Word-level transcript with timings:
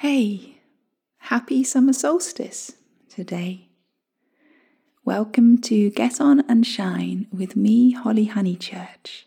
Hey, 0.00 0.56
happy 1.18 1.62
summer 1.62 1.92
solstice 1.92 2.72
today. 3.10 3.68
Welcome 5.04 5.60
to 5.60 5.90
Get 5.90 6.22
On 6.22 6.40
and 6.48 6.66
Shine 6.66 7.26
with 7.30 7.54
me, 7.54 7.90
Holly 7.90 8.28
Honeychurch. 8.28 9.24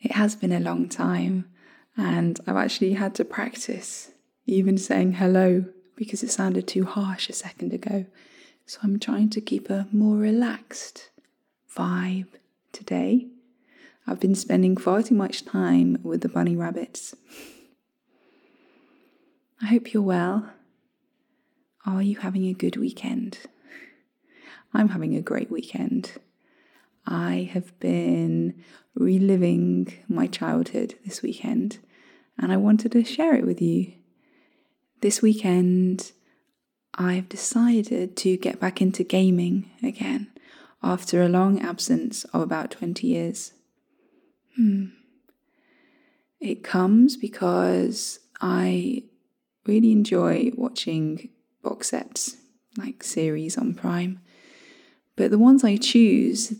It 0.00 0.12
has 0.12 0.34
been 0.34 0.52
a 0.52 0.58
long 0.58 0.88
time, 0.88 1.50
and 1.98 2.40
I've 2.46 2.56
actually 2.56 2.94
had 2.94 3.14
to 3.16 3.26
practice 3.26 4.10
even 4.46 4.78
saying 4.78 5.12
hello 5.12 5.66
because 5.96 6.22
it 6.22 6.30
sounded 6.30 6.66
too 6.66 6.86
harsh 6.86 7.28
a 7.28 7.34
second 7.34 7.74
ago. 7.74 8.06
So 8.64 8.78
I'm 8.82 8.98
trying 8.98 9.28
to 9.30 9.42
keep 9.42 9.68
a 9.68 9.86
more 9.92 10.16
relaxed 10.16 11.10
vibe 11.76 12.28
today. 12.72 13.26
I've 14.06 14.18
been 14.18 14.34
spending 14.34 14.78
far 14.78 15.02
too 15.02 15.14
much 15.14 15.44
time 15.44 15.98
with 16.02 16.22
the 16.22 16.30
bunny 16.30 16.56
rabbits. 16.56 17.14
I 19.62 19.66
hope 19.66 19.92
you're 19.92 20.02
well. 20.02 20.50
Are 21.84 22.02
you 22.02 22.18
having 22.18 22.46
a 22.46 22.54
good 22.54 22.76
weekend? 22.76 23.38
I'm 24.72 24.88
having 24.88 25.14
a 25.14 25.22
great 25.22 25.50
weekend. 25.50 26.12
I 27.06 27.50
have 27.52 27.78
been 27.78 28.62
reliving 28.94 29.92
my 30.08 30.26
childhood 30.26 30.94
this 31.04 31.22
weekend 31.22 31.78
and 32.38 32.52
I 32.52 32.56
wanted 32.56 32.92
to 32.92 33.04
share 33.04 33.34
it 33.34 33.44
with 33.44 33.60
you. 33.60 33.92
This 35.02 35.20
weekend, 35.20 36.12
I've 36.94 37.28
decided 37.28 38.16
to 38.18 38.36
get 38.36 38.60
back 38.60 38.80
into 38.80 39.04
gaming 39.04 39.70
again 39.82 40.30
after 40.82 41.22
a 41.22 41.28
long 41.28 41.60
absence 41.60 42.24
of 42.24 42.40
about 42.40 42.70
20 42.70 43.06
years. 43.06 43.52
Hmm. 44.56 44.86
It 46.40 46.62
comes 46.62 47.16
because 47.16 48.20
I 48.40 49.04
really 49.66 49.92
enjoy 49.92 50.50
watching 50.54 51.30
box 51.62 51.88
sets, 51.88 52.36
like 52.76 53.02
series 53.02 53.58
on 53.58 53.74
Prime. 53.74 54.20
But 55.16 55.30
the 55.30 55.38
ones 55.38 55.64
I 55.64 55.76
choose 55.76 56.54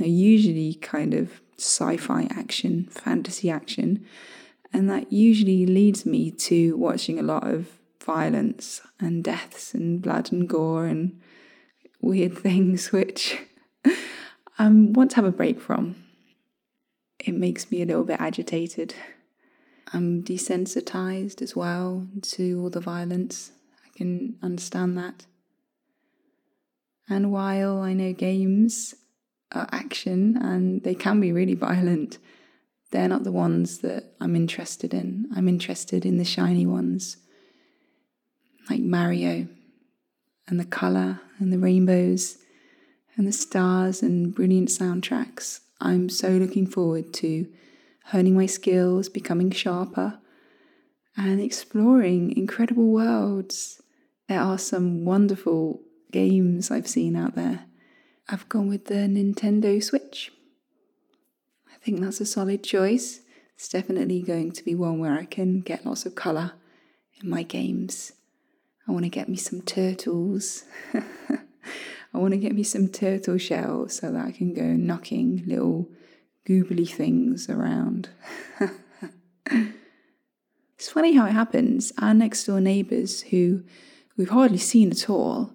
are 0.00 0.06
usually 0.06 0.74
kind 0.74 1.14
of 1.14 1.40
sci 1.58 1.96
fi 1.96 2.26
action, 2.30 2.88
fantasy 2.90 3.50
action, 3.50 4.04
and 4.72 4.88
that 4.90 5.12
usually 5.12 5.66
leads 5.66 6.06
me 6.06 6.30
to 6.30 6.76
watching 6.76 7.18
a 7.18 7.22
lot 7.22 7.46
of 7.46 7.68
violence 8.02 8.80
and 9.00 9.24
deaths 9.24 9.74
and 9.74 10.00
blood 10.00 10.32
and 10.32 10.48
gore 10.48 10.86
and 10.86 11.20
weird 12.00 12.36
things 12.38 12.92
which 12.92 13.38
I 14.58 14.68
want 14.68 15.10
to 15.10 15.16
have 15.16 15.24
a 15.24 15.32
break 15.32 15.60
from. 15.60 15.96
It 17.18 17.34
makes 17.34 17.70
me 17.70 17.82
a 17.82 17.86
little 17.86 18.04
bit 18.04 18.20
agitated. 18.20 18.94
I'm 19.92 20.22
desensitized 20.22 21.42
as 21.42 21.54
well 21.54 22.06
to 22.22 22.60
all 22.60 22.70
the 22.70 22.80
violence. 22.80 23.52
I 23.84 23.96
can 23.96 24.36
understand 24.42 24.98
that. 24.98 25.26
And 27.08 27.30
while 27.30 27.80
I 27.80 27.92
know 27.92 28.12
games 28.12 28.94
are 29.52 29.68
action 29.70 30.36
and 30.36 30.82
they 30.82 30.94
can 30.94 31.20
be 31.20 31.32
really 31.32 31.54
violent, 31.54 32.18
they're 32.90 33.08
not 33.08 33.24
the 33.24 33.32
ones 33.32 33.78
that 33.78 34.14
I'm 34.20 34.34
interested 34.34 34.92
in. 34.92 35.28
I'm 35.34 35.48
interested 35.48 36.04
in 36.04 36.18
the 36.18 36.24
shiny 36.24 36.66
ones, 36.66 37.16
like 38.68 38.80
Mario, 38.80 39.46
and 40.48 40.58
the 40.58 40.64
colour 40.64 41.20
and 41.38 41.52
the 41.52 41.58
rainbows 41.58 42.38
and 43.16 43.26
the 43.26 43.32
stars 43.32 44.02
and 44.02 44.34
brilliant 44.34 44.68
soundtracks. 44.68 45.60
I'm 45.80 46.08
so 46.08 46.30
looking 46.30 46.66
forward 46.66 47.12
to 47.14 47.46
honing 48.06 48.34
my 48.34 48.46
skills, 48.46 49.08
becoming 49.08 49.50
sharper, 49.50 50.18
and 51.16 51.40
exploring 51.40 52.36
incredible 52.36 52.88
worlds. 52.88 53.82
There 54.28 54.40
are 54.40 54.58
some 54.58 55.04
wonderful 55.04 55.80
games 56.12 56.70
I've 56.70 56.88
seen 56.88 57.16
out 57.16 57.34
there. 57.34 57.66
I've 58.28 58.48
gone 58.48 58.68
with 58.68 58.86
the 58.86 58.94
Nintendo 58.94 59.82
Switch. 59.82 60.32
I 61.72 61.78
think 61.78 62.00
that's 62.00 62.20
a 62.20 62.26
solid 62.26 62.62
choice. 62.62 63.20
It's 63.54 63.68
definitely 63.68 64.22
going 64.22 64.52
to 64.52 64.64
be 64.64 64.74
one 64.74 64.98
where 64.98 65.18
I 65.18 65.24
can 65.24 65.60
get 65.60 65.86
lots 65.86 66.04
of 66.06 66.14
colour 66.14 66.52
in 67.20 67.30
my 67.30 67.42
games. 67.42 68.12
I 68.86 68.92
want 68.92 69.04
to 69.04 69.10
get 69.10 69.28
me 69.28 69.36
some 69.36 69.62
turtles. 69.62 70.64
I 70.94 72.18
want 72.18 72.32
to 72.32 72.38
get 72.38 72.54
me 72.54 72.62
some 72.62 72.88
turtle 72.88 73.38
shells 73.38 73.96
so 73.96 74.12
that 74.12 74.26
I 74.26 74.30
can 74.30 74.54
go 74.54 74.62
knocking 74.62 75.42
little 75.46 75.88
goobly 76.46 76.88
things 76.88 77.48
around. 77.50 78.08
it's 79.50 80.90
funny 80.90 81.14
how 81.14 81.26
it 81.26 81.32
happens. 81.32 81.92
Our 81.98 82.14
next 82.14 82.44
door 82.44 82.60
neighbours, 82.60 83.22
who 83.22 83.64
we've 84.16 84.30
hardly 84.30 84.58
seen 84.58 84.90
at 84.92 85.10
all, 85.10 85.52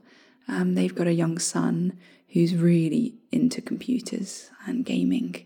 um, 0.47 0.75
they've 0.75 0.94
got 0.94 1.07
a 1.07 1.13
young 1.13 1.40
son 1.40 1.97
who's 2.30 2.56
really 2.56 3.16
into 3.31 3.62
computers 3.62 4.50
and 4.66 4.85
gaming. 4.85 5.46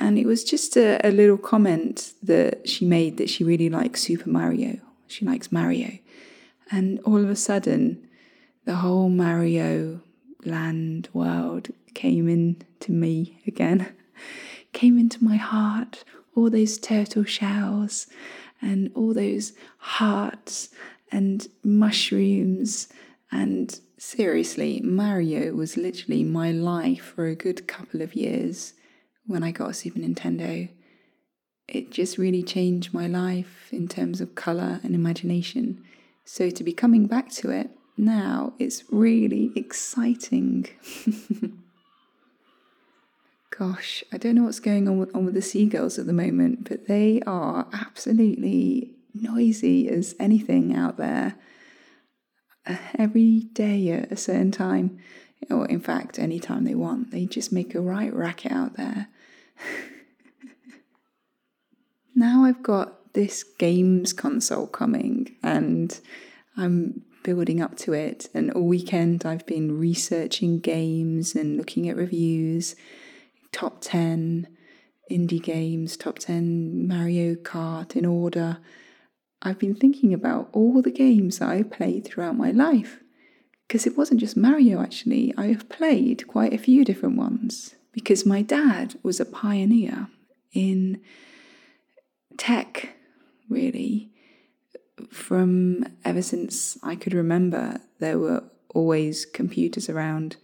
And 0.00 0.18
it 0.18 0.26
was 0.26 0.44
just 0.44 0.76
a, 0.76 1.06
a 1.06 1.10
little 1.10 1.38
comment 1.38 2.14
that 2.22 2.68
she 2.68 2.84
made 2.84 3.16
that 3.18 3.30
she 3.30 3.44
really 3.44 3.68
likes 3.68 4.02
Super 4.02 4.28
Mario. 4.28 4.78
She 5.06 5.24
likes 5.24 5.52
Mario. 5.52 5.98
And 6.70 7.00
all 7.00 7.22
of 7.22 7.30
a 7.30 7.36
sudden, 7.36 8.08
the 8.64 8.76
whole 8.76 9.08
Mario 9.08 10.00
land 10.44 11.08
world 11.12 11.68
came 11.94 12.28
in 12.28 12.62
to 12.80 12.92
me 12.92 13.40
again 13.46 13.94
came 14.74 14.98
into 14.98 15.24
my 15.24 15.36
heart, 15.36 16.04
all 16.36 16.50
those 16.50 16.76
turtle 16.76 17.24
shells 17.24 18.06
and 18.60 18.90
all 18.94 19.14
those 19.14 19.52
hearts 19.78 20.68
and 21.10 21.48
mushrooms. 21.62 22.88
And 23.32 23.78
seriously, 23.98 24.80
Mario 24.82 25.52
was 25.52 25.76
literally 25.76 26.24
my 26.24 26.50
life 26.50 27.12
for 27.14 27.26
a 27.26 27.34
good 27.34 27.66
couple 27.66 28.02
of 28.02 28.14
years 28.14 28.74
when 29.26 29.42
I 29.42 29.52
got 29.52 29.70
a 29.70 29.74
Super 29.74 30.00
Nintendo. 30.00 30.68
It 31.66 31.90
just 31.90 32.18
really 32.18 32.42
changed 32.42 32.92
my 32.92 33.06
life 33.06 33.68
in 33.72 33.88
terms 33.88 34.20
of 34.20 34.34
colour 34.34 34.80
and 34.82 34.94
imagination. 34.94 35.82
So 36.24 36.50
to 36.50 36.64
be 36.64 36.72
coming 36.72 37.06
back 37.06 37.30
to 37.32 37.50
it 37.50 37.70
now, 37.96 38.54
it's 38.58 38.84
really 38.90 39.52
exciting. 39.54 40.66
Gosh, 43.56 44.02
I 44.12 44.18
don't 44.18 44.34
know 44.34 44.42
what's 44.42 44.58
going 44.58 44.88
on 44.88 44.98
with, 44.98 45.14
on 45.14 45.26
with 45.26 45.34
the 45.34 45.42
seagulls 45.42 45.96
at 45.96 46.06
the 46.06 46.12
moment, 46.12 46.68
but 46.68 46.88
they 46.88 47.22
are 47.24 47.68
absolutely 47.72 48.90
noisy 49.14 49.88
as 49.88 50.16
anything 50.18 50.74
out 50.74 50.96
there. 50.96 51.36
Uh, 52.66 52.78
every 52.98 53.42
day 53.52 53.90
at 53.90 54.10
a 54.10 54.16
certain 54.16 54.50
time, 54.50 54.98
or 55.50 55.66
in 55.66 55.78
fact, 55.78 56.18
any 56.18 56.40
time 56.40 56.64
they 56.64 56.74
want, 56.74 57.12
they 57.12 57.26
just 57.26 57.52
make 57.52 57.76
a 57.76 57.80
right 57.80 58.12
racket 58.12 58.50
out 58.50 58.76
there. 58.76 59.06
now 62.16 62.44
I've 62.44 62.62
got 62.62 63.12
this 63.12 63.44
games 63.44 64.12
console 64.12 64.66
coming, 64.66 65.36
and 65.44 66.00
I'm 66.56 67.04
building 67.22 67.60
up 67.60 67.76
to 67.78 67.92
it. 67.92 68.28
And 68.34 68.50
all 68.50 68.66
weekend, 68.66 69.24
I've 69.24 69.46
been 69.46 69.78
researching 69.78 70.58
games 70.58 71.36
and 71.36 71.56
looking 71.56 71.88
at 71.88 71.96
reviews 71.96 72.74
top 73.54 73.80
10 73.80 74.48
indie 75.10 75.42
games, 75.42 75.96
top 75.96 76.18
10 76.18 76.88
Mario 76.88 77.36
Kart 77.36 77.94
in 77.94 78.04
order. 78.04 78.58
I've 79.40 79.58
been 79.58 79.76
thinking 79.76 80.12
about 80.12 80.48
all 80.52 80.82
the 80.82 80.90
games 80.90 81.38
that 81.38 81.48
I've 81.48 81.70
played 81.70 82.04
throughout 82.04 82.36
my 82.36 82.50
life. 82.50 83.00
Because 83.66 83.86
it 83.86 83.96
wasn't 83.96 84.20
just 84.20 84.36
Mario, 84.36 84.82
actually, 84.82 85.32
I 85.38 85.46
have 85.46 85.68
played 85.68 86.26
quite 86.26 86.52
a 86.52 86.58
few 86.58 86.84
different 86.84 87.16
ones. 87.16 87.76
Because 87.92 88.26
my 88.26 88.42
dad 88.42 88.96
was 89.02 89.20
a 89.20 89.24
pioneer 89.24 90.08
in 90.52 91.00
tech, 92.36 92.96
really. 93.48 94.10
From 95.10 95.86
ever 96.04 96.22
since 96.22 96.76
I 96.82 96.96
could 96.96 97.14
remember, 97.14 97.78
there 98.00 98.18
were 98.18 98.42
always 98.74 99.24
computers 99.24 99.88
around 99.88 100.36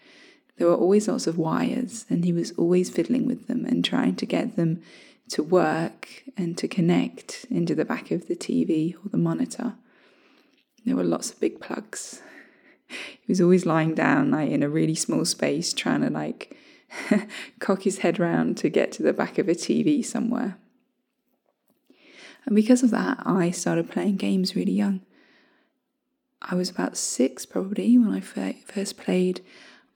there 0.60 0.68
were 0.68 0.76
always 0.76 1.08
lots 1.08 1.26
of 1.26 1.38
wires, 1.38 2.04
and 2.10 2.22
he 2.22 2.34
was 2.34 2.52
always 2.58 2.90
fiddling 2.90 3.26
with 3.26 3.46
them 3.46 3.64
and 3.64 3.82
trying 3.82 4.14
to 4.16 4.26
get 4.26 4.56
them 4.56 4.82
to 5.30 5.42
work 5.42 6.22
and 6.36 6.58
to 6.58 6.68
connect 6.68 7.46
into 7.48 7.74
the 7.74 7.86
back 7.86 8.10
of 8.10 8.28
the 8.28 8.36
TV 8.36 8.94
or 8.96 9.08
the 9.08 9.16
monitor. 9.16 9.72
There 10.84 10.94
were 10.94 11.02
lots 11.02 11.30
of 11.30 11.40
big 11.40 11.60
plugs. 11.60 12.20
He 12.88 13.26
was 13.26 13.40
always 13.40 13.64
lying 13.64 13.94
down 13.94 14.32
like 14.32 14.50
in 14.50 14.62
a 14.62 14.68
really 14.68 14.94
small 14.94 15.24
space 15.24 15.72
trying 15.72 16.02
to 16.02 16.10
like 16.10 16.54
cock 17.58 17.84
his 17.84 18.00
head 18.00 18.18
round 18.18 18.58
to 18.58 18.68
get 18.68 18.92
to 18.92 19.02
the 19.02 19.14
back 19.14 19.38
of 19.38 19.48
a 19.48 19.54
TV 19.54 20.04
somewhere. 20.04 20.58
And 22.44 22.54
because 22.54 22.82
of 22.82 22.90
that, 22.90 23.22
I 23.24 23.50
started 23.50 23.90
playing 23.90 24.18
games 24.18 24.54
really 24.54 24.72
young. 24.72 25.00
I 26.42 26.54
was 26.54 26.68
about 26.68 26.98
six 26.98 27.46
probably 27.46 27.96
when 27.96 28.12
I 28.12 28.20
first 28.20 28.98
played 28.98 29.40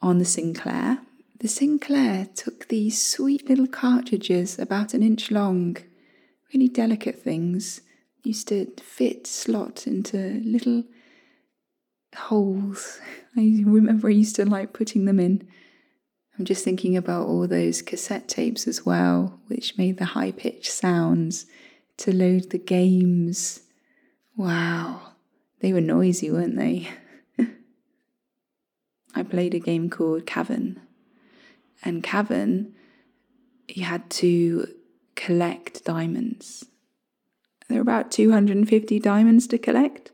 on 0.05 0.19
the 0.19 0.25
Sinclair. 0.25 0.99
The 1.41 1.49
Sinclair 1.49 2.29
took 2.35 2.69
these 2.69 3.01
sweet 3.01 3.49
little 3.49 3.67
cartridges 3.67 4.59
about 4.59 4.93
an 4.93 5.03
inch 5.03 5.31
long, 5.31 5.79
really 6.53 6.69
delicate 6.69 7.23
things, 7.23 7.81
used 8.23 8.49
to 8.49 8.67
fit 8.83 9.27
slot 9.27 9.87
into 9.87 10.43
little 10.45 10.85
holes. 12.15 13.01
I 13.37 13.63
remember 13.65 14.09
I 14.09 14.13
used 14.13 14.37
to 14.37 14.45
like 14.45 14.75
putting 14.75 15.07
them 15.07 15.19
in. 15.19 15.49
I'm 16.39 16.45
just 16.45 16.65
thinking 16.65 16.97
about 16.97 17.27
all 17.27 17.49
those 17.49 17.81
cassette 17.81 18.29
tapes 18.29 18.69
as 18.69 18.85
well, 18.85 19.41
which 19.47 19.79
made 19.79 19.97
the 19.97 20.05
high 20.05 20.33
pitched 20.33 20.71
sounds 20.71 21.47
to 21.99 22.15
load 22.15 22.51
the 22.51 22.59
games. 22.59 23.61
Wow, 24.37 25.13
they 25.61 25.73
were 25.73 25.81
noisy, 25.81 26.31
weren't 26.31 26.57
they? 26.57 26.89
I 29.15 29.23
played 29.23 29.55
a 29.55 29.61
game 29.61 29.91
called 29.91 30.27
Cavern. 30.27 30.81
And 31.83 32.03
Cavern, 32.03 32.75
you 33.69 33.85
had 33.85 34.09
to 34.11 34.69
collect 35.15 35.85
diamonds. 35.85 36.65
There 37.69 37.79
are 37.79 37.83
about 37.83 38.11
250 38.11 38.99
diamonds 38.99 39.47
to 39.49 39.59
collect. 39.59 40.13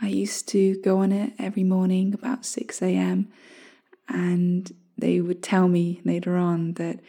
I 0.00 0.08
used 0.08 0.48
to 0.48 0.80
go 0.82 0.98
on 0.98 1.12
it 1.12 1.32
every 1.38 1.64
morning 1.64 2.12
about 2.12 2.44
6 2.44 2.82
a.m. 2.82 3.28
and 4.08 4.70
they 4.98 5.20
would 5.20 5.42
tell 5.42 5.68
me 5.68 6.00
later 6.04 6.36
on 6.36 6.74
that 6.74 7.00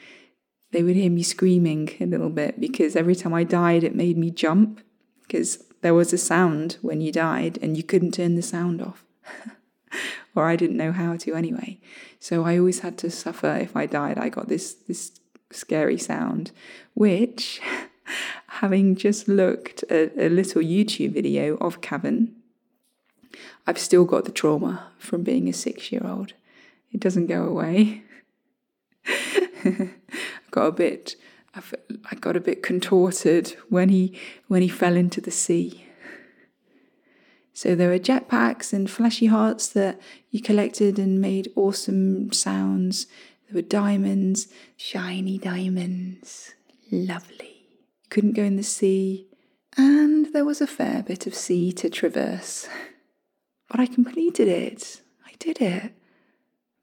they 0.71 0.83
would 0.83 0.95
hear 0.95 1.09
me 1.09 1.23
screaming 1.23 1.89
a 1.99 2.05
little 2.05 2.29
bit 2.29 2.59
because 2.59 2.95
every 2.95 3.15
time 3.15 3.33
I 3.33 3.43
died, 3.43 3.83
it 3.83 3.95
made 3.95 4.17
me 4.17 4.31
jump 4.31 4.81
because 5.23 5.63
there 5.81 5.93
was 5.93 6.13
a 6.13 6.17
sound 6.17 6.77
when 6.81 7.01
you 7.01 7.11
died 7.11 7.57
and 7.61 7.77
you 7.77 7.83
couldn't 7.83 8.13
turn 8.13 8.35
the 8.35 8.41
sound 8.41 8.81
off. 8.81 9.05
or 10.37 10.45
I 10.45 10.55
didn't 10.55 10.77
know 10.77 10.91
how 10.91 11.17
to 11.17 11.33
anyway. 11.33 11.79
So 12.19 12.45
I 12.45 12.59
always 12.59 12.79
had 12.79 12.97
to 12.99 13.09
suffer 13.09 13.55
if 13.55 13.75
I 13.75 13.87
died. 13.87 14.19
I 14.19 14.29
got 14.29 14.47
this 14.47 14.73
this 14.73 15.19
scary 15.51 15.97
sound, 15.97 16.51
which 16.93 17.59
having 18.47 18.95
just 18.95 19.27
looked 19.27 19.83
at 19.83 20.13
a 20.15 20.29
little 20.29 20.61
YouTube 20.61 21.13
video 21.13 21.57
of 21.57 21.81
Cavern, 21.81 22.35
I've 23.65 23.79
still 23.79 24.05
got 24.05 24.25
the 24.25 24.31
trauma 24.31 24.91
from 24.99 25.23
being 25.23 25.49
a 25.49 25.53
six 25.53 25.91
year 25.91 26.05
old. 26.05 26.33
It 26.91 26.99
doesn't 26.99 27.27
go 27.27 27.43
away. 27.43 28.03
I 29.65 29.89
got 30.51 30.67
a 30.67 30.71
bit 30.71 31.15
I 32.11 32.15
got 32.15 32.35
a 32.35 32.39
bit 32.39 32.61
contorted 32.61 33.55
when 33.69 33.89
he 33.89 34.19
when 34.47 34.61
he 34.61 34.67
fell 34.67 34.95
into 34.95 35.19
the 35.19 35.31
sea. 35.31 35.86
So 37.57 37.73
there 37.73 37.89
were 37.89 37.97
jetpacks 37.97 38.71
and 38.71 38.87
fleshy 38.87 39.25
hearts 39.25 39.67
that 39.69 39.99
you 40.29 40.43
collected 40.43 40.99
and 40.99 41.19
made 41.19 41.51
awesome 41.55 42.31
sounds. 42.31 43.07
There 43.47 43.55
were 43.55 43.67
diamonds, 43.67 44.47
shiny 44.75 45.39
diamonds, 45.39 46.53
lovely. 46.91 47.65
You 48.03 48.09
couldn't 48.11 48.33
go 48.33 48.43
in 48.43 48.57
the 48.57 48.61
sea, 48.61 49.25
and 49.75 50.31
there 50.33 50.45
was 50.45 50.61
a 50.61 50.67
fair 50.67 51.01
bit 51.01 51.25
of 51.25 51.33
sea 51.33 51.71
to 51.71 51.89
traverse. 51.89 52.69
But 53.71 53.79
I 53.79 53.87
completed 53.87 54.47
it. 54.47 55.01
I 55.25 55.31
did 55.39 55.59
it. 55.59 55.93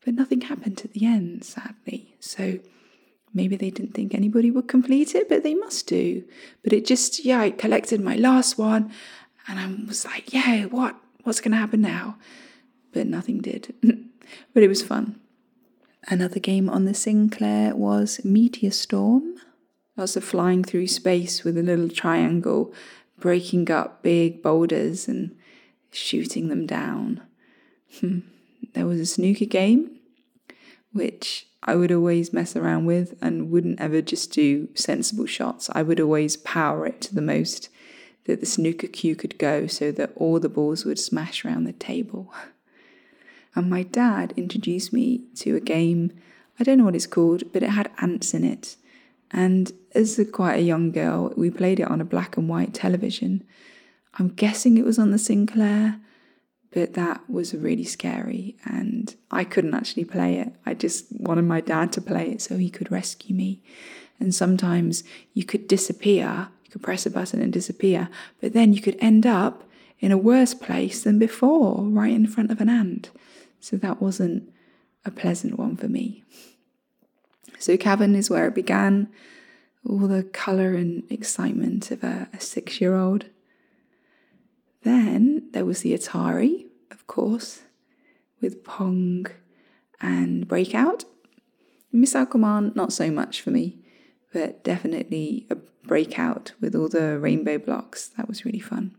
But 0.05 0.15
nothing 0.15 0.41
happened 0.41 0.83
at 0.85 0.93
the 0.93 1.07
end, 1.07 1.45
sadly. 1.45 2.17
So 2.19 2.59
maybe 3.33 3.55
they 3.55 3.71
didn't 3.71 3.95
think 3.95 4.13
anybody 4.13 4.51
would 4.51 4.67
complete 4.67 5.15
it, 5.15 5.29
but 5.29 5.45
they 5.45 5.55
must 5.55 5.87
do. 5.87 6.25
But 6.65 6.73
it 6.73 6.85
just, 6.85 7.25
yeah, 7.25 7.39
I 7.39 7.51
collected 7.51 8.01
my 8.01 8.17
last 8.17 8.59
one 8.59 8.91
and 9.47 9.59
I 9.59 9.87
was 9.87 10.05
like, 10.05 10.33
yeah, 10.33 10.65
what? 10.67 10.97
What's 11.23 11.41
going 11.41 11.53
to 11.53 11.59
happen 11.59 11.81
now? 11.81 12.19
But 12.93 13.07
nothing 13.07 13.39
did. 13.39 13.75
but 14.55 14.63
it 14.63 14.69
was 14.69 14.83
fun. 14.83 15.21
Another 16.07 16.39
game 16.39 16.69
on 16.69 16.85
the 16.85 16.95
Sinclair 16.95 17.75
was 17.75 18.23
Meteor 18.25 18.71
Storm. 18.71 19.35
Lots 19.97 20.17
of 20.17 20.25
flying 20.25 20.65
through 20.65 20.89
space 20.89 21.45
with 21.45 21.57
a 21.57 21.63
little 21.63 21.89
triangle, 21.89 22.75
breaking 23.19 23.71
up 23.71 24.03
big 24.03 24.43
boulders 24.43 25.09
and 25.09 25.35
shooting 25.93 26.49
them 26.49 26.67
down. 26.67 27.23
Hmm. 28.01 28.21
there 28.75 28.87
was 28.87 28.99
a 28.99 29.07
snooker 29.07 29.45
game, 29.45 29.99
which 30.93 31.47
I 31.63 31.77
would 31.77 31.93
always 31.93 32.33
mess 32.33 32.57
around 32.57 32.87
with 32.87 33.17
and 33.23 33.51
wouldn't 33.51 33.81
ever 33.81 34.03
just 34.03 34.33
do 34.33 34.69
sensible 34.75 35.27
shots. 35.27 35.71
I 35.73 35.83
would 35.83 36.01
always 36.01 36.37
power 36.37 36.87
it 36.87 37.01
to 37.03 37.15
the 37.15 37.23
most 37.23 37.69
that 38.27 38.41
the 38.41 38.47
snooker 38.47 38.87
cue 38.87 39.15
could 39.15 39.39
go 39.39 39.67
so 39.67 39.93
that 39.93 40.13
all 40.17 40.41
the 40.41 40.49
balls 40.49 40.85
would 40.85 40.99
smash 40.99 41.45
around 41.45 41.65
the 41.65 41.73
table. 41.73 42.33
And 43.57 43.71
my 43.71 43.85
dad 43.85 44.35
introduced 44.37 44.93
me 44.93 45.27
to 45.37 45.55
a 45.55 45.61
game, 45.61 46.11
I 46.59 46.65
don't 46.65 46.79
know 46.79 46.85
what 46.85 46.97
it's 46.97 47.07
called, 47.07 47.53
but 47.53 47.63
it 47.63 47.71
had 47.71 47.89
ants 48.01 48.35
in 48.35 48.45
it. 48.45 48.77
And 49.31 49.73
as 49.95 50.19
a, 50.19 50.25
quite 50.25 50.57
a 50.57 50.63
young 50.63 50.91
girl, 50.91 51.33
we 51.37 51.51
played 51.51 51.81
it 51.81 51.89
on 51.89 52.01
a 52.01 52.05
black 52.05 52.37
and 52.37 52.49
white 52.49 52.75
television. 52.75 53.45
I'm 54.19 54.29
guessing 54.29 54.77
it 54.77 54.85
was 54.85 54.99
on 54.99 55.11
the 55.11 55.19
Sinclair, 55.19 56.01
but 56.73 56.95
that 56.95 57.29
was 57.31 57.55
really 57.55 57.85
scary 57.85 58.57
and 58.65 59.15
I 59.31 59.45
couldn't 59.45 59.75
actually 59.75 60.05
play 60.05 60.39
it. 60.39 60.53
I 60.67 60.75
just 60.75 61.07
wanted 61.11 61.43
my 61.43 61.61
dad 61.61 61.93
to 61.93 62.01
play 62.01 62.33
it 62.33 62.43
so 62.43 62.57
he 62.57 62.71
could 62.71 62.91
rescue 62.91 63.35
me. 63.35 63.63
And 64.19 64.35
sometimes 64.35 65.05
you 65.33 65.45
could 65.45 65.69
disappear 65.69 66.49
could 66.75 66.83
press 66.83 67.07
a 67.07 67.11
button 67.11 67.41
and 67.41 67.53
disappear, 67.53 68.09
but 68.41 68.53
then 68.53 68.73
you 68.73 68.83
could 68.83 68.97
end 68.99 69.25
up 69.25 69.63
in 70.01 70.11
a 70.11 70.19
worse 70.19 70.55
place 70.55 71.05
than 71.05 71.21
before, 71.21 71.85
right 71.85 72.13
in 72.13 72.27
front 72.27 72.51
of 72.51 72.61
an 72.61 72.69
ant. 72.69 73.11
So 73.61 73.77
that 73.77 74.03
wasn't 74.03 74.53
a 75.05 75.13
pleasant 75.13 75.57
one 75.57 75.77
for 75.77 75.87
me. 75.87 76.25
So, 77.61 77.77
Cavern 77.77 78.17
is 78.17 78.29
where 78.29 78.49
it 78.49 78.57
began, 78.57 79.09
all 79.89 80.09
the 80.09 80.25
colour 80.25 80.75
and 80.75 81.05
excitement 81.11 81.93
of 81.93 82.03
a, 82.03 82.29
a 82.33 82.41
six 82.41 82.81
year 82.81 82.97
old. 82.97 83.27
Then 84.83 85.49
there 85.53 85.65
was 85.65 85.83
the 85.83 85.95
Atari, 85.95 86.67
of 86.91 87.07
course, 87.07 87.63
with 88.41 88.65
Pong 88.65 89.27
and 90.01 90.49
Breakout. 90.49 91.05
Missile 91.93 92.27
Command, 92.27 92.75
not 92.75 92.93
so 92.93 93.13
much 93.13 93.41
for 93.41 93.53
me, 93.53 93.84
but 94.35 94.65
definitely 94.65 95.47
a 95.49 95.55
breakout 95.87 96.53
with 96.61 96.75
all 96.75 96.89
the 96.89 97.19
rainbow 97.19 97.57
blocks. 97.57 98.09
That 98.09 98.29
was 98.29 98.45
really 98.45 98.59
fun. 98.59 98.97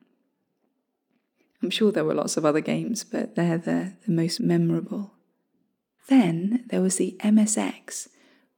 I'm 1.61 1.69
sure 1.69 1.91
there 1.91 2.05
were 2.05 2.13
lots 2.13 2.37
of 2.37 2.45
other 2.45 2.61
games, 2.61 3.03
but 3.03 3.35
they're 3.35 3.57
the, 3.57 3.93
the 4.05 4.11
most 4.13 4.39
memorable. 4.39 5.11
Then 6.07 6.63
there 6.69 6.81
was 6.81 6.95
the 6.95 7.17
MSX, 7.19 8.07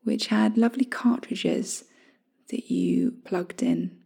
which 0.04 0.28
had 0.28 0.58
lovely 0.58 0.86
cartridges 0.86 1.86
that 2.50 2.70
you 2.70 3.16
plugged 3.26 3.64
in. 3.64 3.98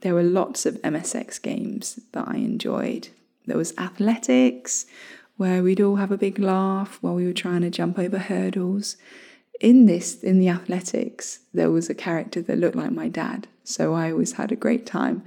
There 0.00 0.14
were 0.14 0.22
lots 0.22 0.64
of 0.64 0.80
MSX 0.82 1.40
games 1.42 2.00
that 2.12 2.26
I 2.26 2.36
enjoyed. 2.36 3.08
There 3.46 3.58
was 3.58 3.76
athletics, 3.76 4.86
where 5.36 5.62
we'd 5.62 5.80
all 5.80 5.96
have 5.96 6.12
a 6.12 6.18
big 6.18 6.38
laugh 6.38 6.98
while 7.02 7.14
we 7.14 7.26
were 7.26 7.32
trying 7.32 7.60
to 7.60 7.70
jump 7.70 7.98
over 7.98 8.18
hurdles 8.18 8.96
in 9.62 9.86
this, 9.86 10.22
in 10.22 10.40
the 10.40 10.48
athletics, 10.48 11.38
there 11.54 11.70
was 11.70 11.88
a 11.88 11.94
character 11.94 12.42
that 12.42 12.58
looked 12.58 12.74
like 12.74 12.90
my 12.90 13.08
dad. 13.08 13.46
So 13.62 13.94
I 13.94 14.10
always 14.10 14.32
had 14.32 14.50
a 14.50 14.56
great 14.56 14.84
time, 14.84 15.22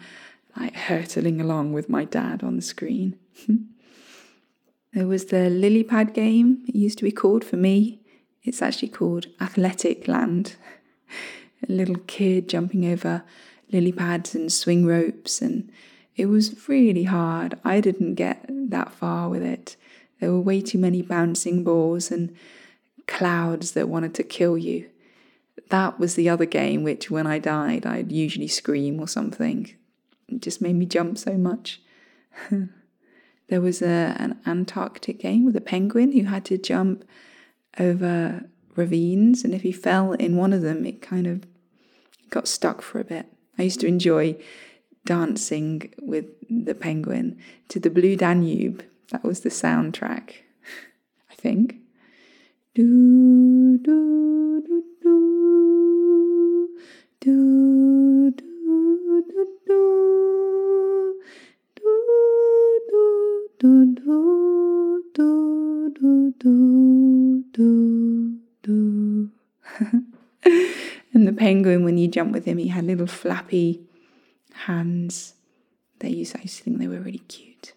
like 0.57 0.75
hurtling 0.75 1.39
along 1.39 1.71
with 1.71 1.89
my 1.89 2.03
dad 2.03 2.43
on 2.43 2.57
the 2.57 2.61
screen. 2.61 3.17
there 4.93 5.07
was 5.07 5.27
the 5.27 5.49
lily 5.49 5.83
pad 5.83 6.13
game, 6.13 6.63
it 6.67 6.75
used 6.75 6.97
to 6.97 7.05
be 7.05 7.13
called 7.13 7.45
for 7.45 7.55
me. 7.55 8.01
It's 8.43 8.61
actually 8.61 8.89
called 8.89 9.27
Athletic 9.39 10.07
Land. 10.07 10.57
a 11.67 11.71
little 11.71 11.97
kid 12.05 12.49
jumping 12.49 12.85
over 12.85 13.23
lily 13.71 13.93
pads 13.93 14.35
and 14.35 14.51
swing 14.51 14.85
ropes, 14.85 15.41
and 15.41 15.71
it 16.17 16.25
was 16.25 16.67
really 16.67 17.03
hard. 17.03 17.57
I 17.63 17.79
didn't 17.79 18.15
get 18.15 18.45
that 18.49 18.91
far 18.91 19.29
with 19.29 19.43
it. 19.43 19.77
There 20.19 20.31
were 20.31 20.41
way 20.41 20.59
too 20.59 20.77
many 20.77 21.01
bouncing 21.01 21.63
balls, 21.63 22.11
and 22.11 22.35
clouds 23.07 23.71
that 23.71 23.89
wanted 23.89 24.13
to 24.15 24.23
kill 24.23 24.57
you. 24.57 24.89
That 25.69 25.99
was 25.99 26.15
the 26.15 26.29
other 26.29 26.45
game, 26.45 26.83
which 26.83 27.09
when 27.09 27.27
I 27.27 27.39
died, 27.39 27.85
I'd 27.85 28.11
usually 28.11 28.47
scream 28.47 28.99
or 28.99 29.07
something. 29.07 29.73
It 30.27 30.41
just 30.41 30.61
made 30.61 30.75
me 30.75 30.85
jump 30.85 31.17
so 31.17 31.37
much. 31.37 31.81
there 33.47 33.61
was 33.61 33.81
a, 33.81 34.15
an 34.19 34.39
Antarctic 34.45 35.19
game 35.19 35.45
with 35.45 35.55
a 35.55 35.61
penguin 35.61 36.11
who 36.11 36.23
had 36.23 36.45
to 36.45 36.57
jump 36.57 37.05
over 37.79 38.45
ravines, 38.75 39.43
and 39.43 39.53
if 39.53 39.61
he 39.61 39.71
fell 39.71 40.13
in 40.13 40.35
one 40.35 40.53
of 40.53 40.61
them, 40.61 40.85
it 40.85 41.01
kind 41.01 41.27
of 41.27 41.45
got 42.29 42.47
stuck 42.47 42.81
for 42.81 42.99
a 42.99 43.05
bit. 43.05 43.27
I 43.57 43.63
used 43.63 43.79
to 43.81 43.87
enjoy 43.87 44.37
dancing 45.05 45.93
with 46.01 46.25
the 46.49 46.75
penguin 46.75 47.37
to 47.69 47.79
the 47.79 47.89
Blue 47.89 48.15
Danube. 48.15 48.83
That 49.11 49.23
was 49.23 49.41
the 49.41 49.49
soundtrack, 49.49 50.31
I 51.31 51.35
think. 51.35 51.77
Do 52.75 53.77
do 53.77 54.61
do 54.67 54.83
do 54.99 55.15
do 57.21 58.31
do 58.31 58.31
do 58.31 58.75
do 58.75 59.15
do 63.23 63.85
do 63.85 63.95
do 63.95 65.03
do 65.13 65.93
do 65.93 66.33
do 66.37 67.45
do 67.53 67.69
do 68.61 69.31
and 71.13 71.25
the 71.25 71.31
penguin 71.31 71.85
when 71.85 71.97
you 71.97 72.09
jump 72.09 72.33
with 72.33 72.43
him 72.43 72.57
he 72.57 72.67
had 72.67 72.83
little 72.83 73.07
flappy 73.07 73.79
hands. 74.53 75.35
They 75.99 76.09
used, 76.09 76.35
I 76.35 76.41
used 76.41 76.57
to 76.57 76.63
think 76.65 76.79
they 76.79 76.89
were 76.89 76.99
really 76.99 77.19
cute. 77.19 77.71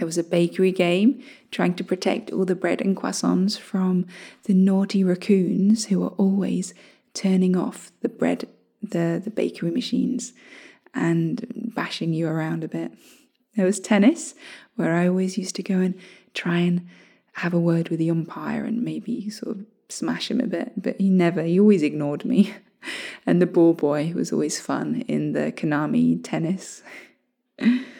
There 0.00 0.06
was 0.06 0.16
a 0.16 0.24
bakery 0.24 0.72
game 0.72 1.22
trying 1.50 1.74
to 1.74 1.84
protect 1.84 2.32
all 2.32 2.46
the 2.46 2.54
bread 2.54 2.80
and 2.80 2.96
croissants 2.96 3.58
from 3.58 4.06
the 4.44 4.54
naughty 4.54 5.04
raccoons 5.04 5.84
who 5.84 6.00
were 6.00 6.14
always 6.16 6.72
turning 7.12 7.54
off 7.54 7.92
the 8.00 8.08
bread, 8.08 8.48
the, 8.82 9.20
the 9.22 9.28
bakery 9.28 9.70
machines 9.70 10.32
and 10.94 11.70
bashing 11.76 12.14
you 12.14 12.28
around 12.28 12.64
a 12.64 12.68
bit. 12.68 12.92
There 13.56 13.66
was 13.66 13.78
tennis, 13.78 14.34
where 14.76 14.94
I 14.94 15.06
always 15.06 15.36
used 15.36 15.54
to 15.56 15.62
go 15.62 15.80
and 15.80 15.94
try 16.32 16.60
and 16.60 16.88
have 17.34 17.52
a 17.52 17.60
word 17.60 17.90
with 17.90 17.98
the 17.98 18.10
umpire 18.10 18.64
and 18.64 18.82
maybe 18.82 19.28
sort 19.28 19.58
of 19.58 19.66
smash 19.90 20.30
him 20.30 20.40
a 20.40 20.46
bit, 20.46 20.82
but 20.82 20.98
he 20.98 21.10
never, 21.10 21.42
he 21.42 21.60
always 21.60 21.82
ignored 21.82 22.24
me. 22.24 22.54
and 23.26 23.42
the 23.42 23.46
ball 23.46 23.74
boy 23.74 24.14
was 24.14 24.32
always 24.32 24.58
fun 24.58 25.04
in 25.08 25.32
the 25.34 25.52
Konami 25.52 26.20
tennis. 26.24 26.82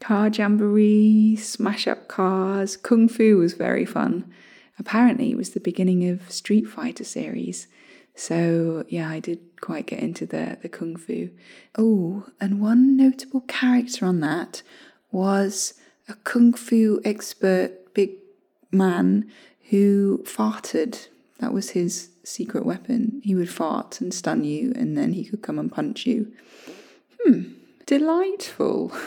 Car 0.00 0.28
jamboree, 0.28 1.36
smash 1.36 1.86
up 1.86 2.08
cars, 2.08 2.76
kung 2.76 3.06
fu 3.06 3.36
was 3.36 3.52
very 3.52 3.84
fun. 3.84 4.32
Apparently, 4.78 5.30
it 5.30 5.36
was 5.36 5.50
the 5.50 5.60
beginning 5.60 6.08
of 6.08 6.30
Street 6.32 6.66
Fighter 6.66 7.04
series. 7.04 7.66
So, 8.14 8.84
yeah, 8.88 9.10
I 9.10 9.20
did 9.20 9.40
quite 9.60 9.86
get 9.86 10.00
into 10.00 10.24
the, 10.24 10.56
the 10.62 10.70
kung 10.70 10.96
fu. 10.96 11.28
Oh, 11.76 12.26
and 12.40 12.60
one 12.60 12.96
notable 12.96 13.42
character 13.42 14.06
on 14.06 14.20
that 14.20 14.62
was 15.12 15.74
a 16.08 16.14
kung 16.14 16.54
fu 16.54 17.00
expert 17.04 17.92
big 17.92 18.12
man 18.72 19.30
who 19.68 20.24
farted. 20.24 21.08
That 21.40 21.52
was 21.52 21.70
his 21.70 22.08
secret 22.24 22.64
weapon. 22.64 23.20
He 23.22 23.34
would 23.34 23.50
fart 23.50 24.00
and 24.00 24.14
stun 24.14 24.44
you, 24.44 24.72
and 24.74 24.96
then 24.96 25.12
he 25.12 25.24
could 25.24 25.42
come 25.42 25.58
and 25.58 25.70
punch 25.70 26.06
you. 26.06 26.32
Hmm, 27.22 27.52
delightful. 27.84 28.92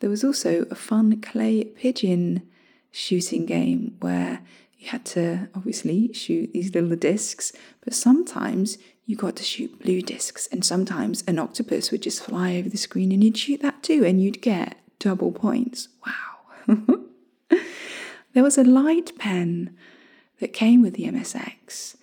there 0.00 0.10
was 0.10 0.24
also 0.24 0.66
a 0.70 0.74
fun 0.74 1.20
clay 1.20 1.64
pigeon 1.64 2.42
shooting 2.90 3.46
game 3.46 3.96
where 4.00 4.40
you 4.78 4.88
had 4.88 5.04
to 5.04 5.48
obviously 5.54 6.12
shoot 6.12 6.52
these 6.52 6.74
little 6.74 6.96
discs, 6.96 7.52
but 7.84 7.94
sometimes 7.94 8.78
you 9.06 9.14
got 9.14 9.36
to 9.36 9.42
shoot 9.42 9.82
blue 9.82 10.00
discs, 10.02 10.46
and 10.48 10.64
sometimes 10.64 11.22
an 11.26 11.38
octopus 11.38 11.90
would 11.90 12.02
just 12.02 12.22
fly 12.22 12.56
over 12.56 12.68
the 12.68 12.78
screen 12.78 13.12
and 13.12 13.22
you'd 13.22 13.36
shoot 13.36 13.60
that 13.60 13.82
too, 13.82 14.04
and 14.04 14.22
you'd 14.22 14.40
get 14.40 14.78
double 14.98 15.32
points. 15.32 15.88
Wow. 16.06 17.00
there 18.32 18.42
was 18.42 18.56
a 18.56 18.64
light 18.64 19.18
pen 19.18 19.76
that 20.38 20.52
came 20.52 20.80
with 20.80 20.94
the 20.94 21.04
MSX. 21.04 21.96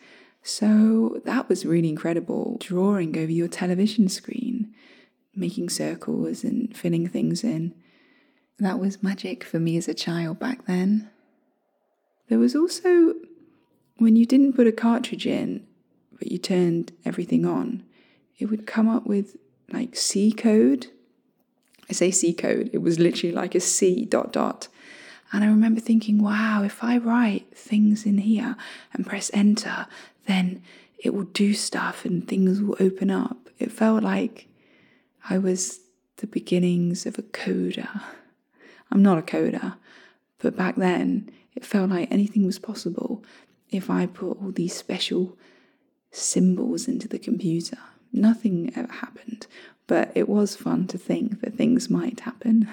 So 0.44 1.22
that 1.26 1.50
was 1.50 1.66
really 1.66 1.90
incredible. 1.90 2.58
Drawing 2.60 3.18
over 3.18 3.32
your 3.32 3.48
television 3.48 4.08
screen, 4.08 4.74
making 5.36 5.70
circles 5.70 6.44
and 6.44 6.76
filling 6.76 7.08
things 7.08 7.44
in. 7.44 7.74
That 8.60 8.80
was 8.80 9.04
magic 9.04 9.44
for 9.44 9.60
me 9.60 9.78
as 9.78 9.88
a 9.88 9.94
child 9.94 10.40
back 10.40 10.66
then. 10.66 11.10
There 12.28 12.40
was 12.40 12.56
also 12.56 13.14
when 13.98 14.16
you 14.16 14.26
didn't 14.26 14.54
put 14.54 14.68
a 14.68 14.72
cartridge 14.72 15.26
in, 15.26 15.66
but 16.18 16.32
you 16.32 16.38
turned 16.38 16.92
everything 17.06 17.46
on, 17.46 17.84
it 18.38 18.46
would 18.46 18.68
come 18.68 18.88
up 18.88 19.06
with 19.06 19.38
like 19.72 19.96
C 19.96 20.32
code. 20.32 20.88
I 21.90 21.94
say 21.94 22.12
C 22.12 22.34
code, 22.34 22.70
it 22.74 22.80
was 22.80 23.00
literally 23.00 23.34
like 23.34 23.56
a 23.56 23.60
C 23.60 24.06
dot 24.06 24.32
dot. 24.32 24.68
And 25.32 25.44
I 25.44 25.48
remember 25.48 25.82
thinking, 25.82 26.24
wow, 26.24 26.64
if 26.64 26.84
I 26.84 26.98
write 26.98 27.56
things 27.56 28.06
in 28.06 28.20
here 28.20 28.56
and 28.94 29.06
press 29.06 29.30
enter, 29.34 29.88
then 30.26 30.62
it 30.98 31.14
will 31.14 31.26
do 31.26 31.54
stuff 31.54 32.06
and 32.06 32.28
things 32.28 32.62
will 32.62 32.78
open 32.80 33.12
up. 33.12 33.50
It 33.60 33.72
felt 33.72 34.04
like 34.04 34.48
I 35.30 35.38
was 35.38 35.82
the 36.18 36.28
beginnings 36.28 37.06
of 37.06 37.18
a 37.18 37.24
coder. 37.24 38.02
I'm 38.92 39.02
not 39.02 39.18
a 39.18 39.22
coder, 39.22 39.76
but 40.40 40.56
back 40.56 40.76
then 40.76 41.30
it 41.56 41.66
felt 41.66 41.90
like 41.90 42.12
anything 42.12 42.46
was 42.46 42.60
possible 42.60 43.24
if 43.70 43.90
I 43.90 44.06
put 44.06 44.42
all 44.42 44.52
these 44.52 44.76
special 44.76 45.38
symbols 46.12 46.88
into 46.88 47.08
the 47.08 47.20
computer. 47.20 47.78
Nothing 48.14 48.72
ever 48.76 48.92
happened, 48.92 49.48
but 49.88 50.12
it 50.16 50.30
was 50.30 50.56
fun 50.56 50.88
to 50.88 50.98
think 50.98 51.42
that 51.42 51.56
things 51.56 51.90
might 51.90 52.22
happen. 52.22 52.70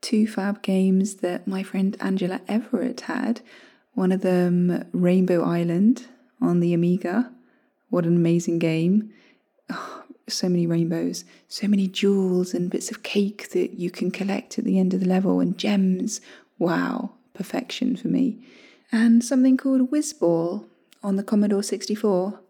Two 0.00 0.26
fab 0.26 0.62
games 0.62 1.16
that 1.16 1.48
my 1.48 1.62
friend 1.62 1.96
Angela 2.00 2.40
Everett 2.46 3.02
had 3.02 3.40
one 3.94 4.12
of 4.12 4.20
them, 4.20 4.84
Rainbow 4.92 5.42
Island 5.42 6.06
on 6.40 6.60
the 6.60 6.74
Amiga. 6.74 7.32
What 7.90 8.04
an 8.04 8.16
amazing 8.16 8.58
game! 8.58 9.12
Oh, 9.70 10.03
so 10.28 10.48
many 10.48 10.66
rainbows, 10.66 11.24
so 11.48 11.68
many 11.68 11.86
jewels 11.86 12.54
and 12.54 12.70
bits 12.70 12.90
of 12.90 13.02
cake 13.02 13.50
that 13.50 13.78
you 13.78 13.90
can 13.90 14.10
collect 14.10 14.58
at 14.58 14.64
the 14.64 14.78
end 14.78 14.94
of 14.94 15.00
the 15.00 15.08
level, 15.08 15.40
and 15.40 15.58
gems. 15.58 16.20
Wow, 16.58 17.12
perfection 17.34 17.96
for 17.96 18.08
me. 18.08 18.38
And 18.92 19.24
something 19.24 19.56
called 19.56 19.90
Wizball 19.90 20.66
on 21.02 21.16
the 21.16 21.22
Commodore 21.22 21.62
64. 21.62 22.40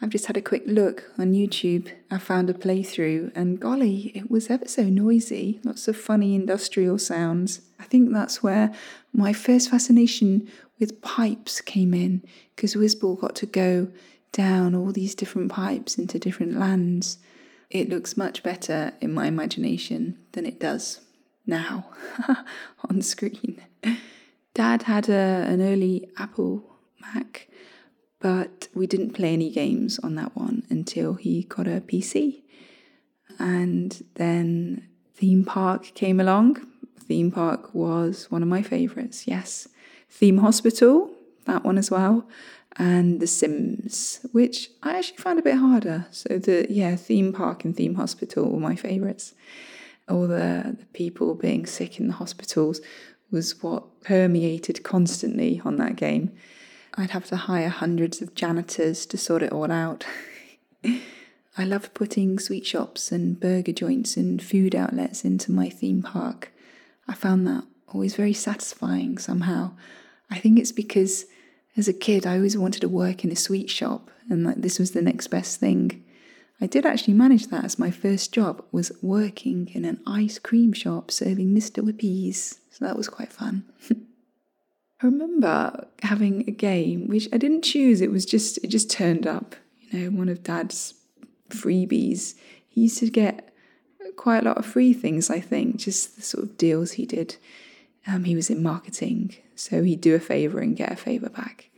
I've 0.00 0.10
just 0.10 0.26
had 0.26 0.36
a 0.36 0.42
quick 0.42 0.64
look 0.66 1.04
on 1.16 1.32
YouTube. 1.32 1.88
I 2.10 2.18
found 2.18 2.50
a 2.50 2.54
playthrough, 2.54 3.30
and 3.36 3.60
golly, 3.60 4.10
it 4.16 4.30
was 4.30 4.50
ever 4.50 4.66
so 4.66 4.84
noisy. 4.84 5.60
Lots 5.62 5.86
of 5.86 5.96
funny 5.96 6.34
industrial 6.34 6.98
sounds. 6.98 7.60
I 7.78 7.84
think 7.84 8.12
that's 8.12 8.42
where 8.42 8.72
my 9.12 9.32
first 9.32 9.70
fascination 9.70 10.48
with 10.80 11.00
pipes 11.02 11.60
came 11.60 11.94
in, 11.94 12.24
because 12.54 12.74
Wizball 12.74 13.20
got 13.20 13.36
to 13.36 13.46
go 13.46 13.88
down 14.32 14.74
all 14.74 14.92
these 14.92 15.14
different 15.14 15.52
pipes 15.52 15.98
into 15.98 16.18
different 16.18 16.58
lands. 16.58 17.18
It 17.70 17.88
looks 17.88 18.16
much 18.16 18.42
better 18.42 18.92
in 19.00 19.12
my 19.12 19.26
imagination 19.26 20.18
than 20.32 20.46
it 20.46 20.58
does 20.58 21.00
now 21.46 21.90
on 22.88 23.02
screen. 23.02 23.62
Dad 24.54 24.82
had 24.82 25.08
a, 25.08 25.46
an 25.48 25.62
early 25.62 26.08
Apple 26.18 26.64
Mac, 27.00 27.48
but 28.20 28.68
we 28.74 28.86
didn't 28.86 29.12
play 29.12 29.32
any 29.32 29.50
games 29.50 29.98
on 30.00 30.14
that 30.16 30.36
one 30.36 30.64
until 30.68 31.14
he 31.14 31.44
got 31.44 31.66
a 31.66 31.80
PC. 31.80 32.42
And 33.38 34.04
then 34.14 34.88
Theme 35.14 35.44
Park 35.44 35.94
came 35.94 36.20
along. 36.20 36.66
Theme 37.00 37.30
Park 37.30 37.74
was 37.74 38.30
one 38.30 38.42
of 38.42 38.48
my 38.48 38.62
favourites, 38.62 39.26
yes. 39.26 39.68
Theme 40.10 40.38
Hospital, 40.38 41.10
that 41.46 41.64
one 41.64 41.78
as 41.78 41.90
well. 41.90 42.28
And 42.76 43.20
The 43.20 43.26
Sims, 43.26 44.24
which 44.32 44.70
I 44.82 44.96
actually 44.96 45.18
found 45.18 45.38
a 45.38 45.42
bit 45.42 45.56
harder. 45.56 46.06
So, 46.10 46.38
the 46.38 46.66
yeah, 46.70 46.96
Theme 46.96 47.32
Park 47.32 47.64
and 47.64 47.76
Theme 47.76 47.96
Hospital 47.96 48.50
were 48.50 48.60
my 48.60 48.76
favourites 48.76 49.34
all 50.08 50.26
the, 50.26 50.76
the 50.78 50.86
people 50.92 51.34
being 51.34 51.66
sick 51.66 51.98
in 51.98 52.08
the 52.08 52.14
hospitals 52.14 52.80
was 53.30 53.62
what 53.62 54.02
permeated 54.02 54.82
constantly 54.82 55.60
on 55.64 55.76
that 55.76 55.96
game. 55.96 56.30
I'd 56.94 57.10
have 57.10 57.24
to 57.26 57.36
hire 57.36 57.70
hundreds 57.70 58.20
of 58.20 58.34
janitors 58.34 59.06
to 59.06 59.16
sort 59.16 59.42
it 59.42 59.52
all 59.52 59.72
out. 59.72 60.04
I 61.56 61.64
love 61.64 61.94
putting 61.94 62.38
sweet 62.38 62.66
shops 62.66 63.12
and 63.12 63.38
burger 63.38 63.72
joints 63.72 64.16
and 64.16 64.42
food 64.42 64.74
outlets 64.74 65.24
into 65.24 65.52
my 65.52 65.68
theme 65.68 66.02
park. 66.02 66.52
I 67.08 67.14
found 67.14 67.46
that 67.46 67.64
always 67.88 68.16
very 68.16 68.32
satisfying 68.32 69.18
somehow. 69.18 69.72
I 70.30 70.38
think 70.38 70.58
it's 70.58 70.72
because 70.72 71.26
as 71.76 71.88
a 71.88 71.92
kid 71.92 72.26
I 72.26 72.36
always 72.36 72.56
wanted 72.56 72.80
to 72.80 72.88
work 72.88 73.24
in 73.24 73.30
a 73.30 73.36
sweet 73.36 73.70
shop 73.70 74.10
and 74.28 74.44
like 74.44 74.56
this 74.56 74.78
was 74.78 74.92
the 74.92 75.02
next 75.02 75.28
best 75.28 75.58
thing. 75.60 76.04
I 76.60 76.66
did 76.66 76.86
actually 76.86 77.14
manage 77.14 77.48
that 77.48 77.64
as 77.64 77.78
my 77.78 77.90
first 77.90 78.32
job 78.32 78.64
was 78.70 78.92
working 79.02 79.68
in 79.74 79.84
an 79.84 80.00
ice 80.06 80.38
cream 80.38 80.72
shop 80.72 81.10
serving 81.10 81.54
Mr. 81.54 81.82
Whippies. 81.82 82.58
So 82.70 82.84
that 82.84 82.96
was 82.96 83.08
quite 83.08 83.32
fun. 83.32 83.64
I 83.90 85.06
remember 85.06 85.88
having 86.02 86.48
a 86.48 86.52
game 86.52 87.08
which 87.08 87.28
I 87.32 87.36
didn't 87.36 87.62
choose, 87.62 88.00
it 88.00 88.12
was 88.12 88.24
just 88.24 88.58
it 88.62 88.68
just 88.68 88.90
turned 88.90 89.26
up. 89.26 89.56
You 89.80 89.98
know, 89.98 90.16
one 90.16 90.28
of 90.28 90.44
dad's 90.44 90.94
freebies. 91.48 92.34
He 92.68 92.82
used 92.82 92.98
to 92.98 93.10
get 93.10 93.52
quite 94.16 94.42
a 94.42 94.46
lot 94.46 94.58
of 94.58 94.66
free 94.66 94.92
things, 94.92 95.30
I 95.30 95.40
think, 95.40 95.76
just 95.76 96.16
the 96.16 96.22
sort 96.22 96.44
of 96.44 96.56
deals 96.56 96.92
he 96.92 97.06
did. 97.06 97.36
Um, 98.06 98.24
he 98.24 98.34
was 98.34 98.50
in 98.50 98.62
marketing, 98.62 99.36
so 99.54 99.82
he'd 99.82 100.00
do 100.00 100.14
a 100.14 100.20
favour 100.20 100.58
and 100.58 100.76
get 100.76 100.92
a 100.92 100.96
favour 100.96 101.28
back. 101.28 101.70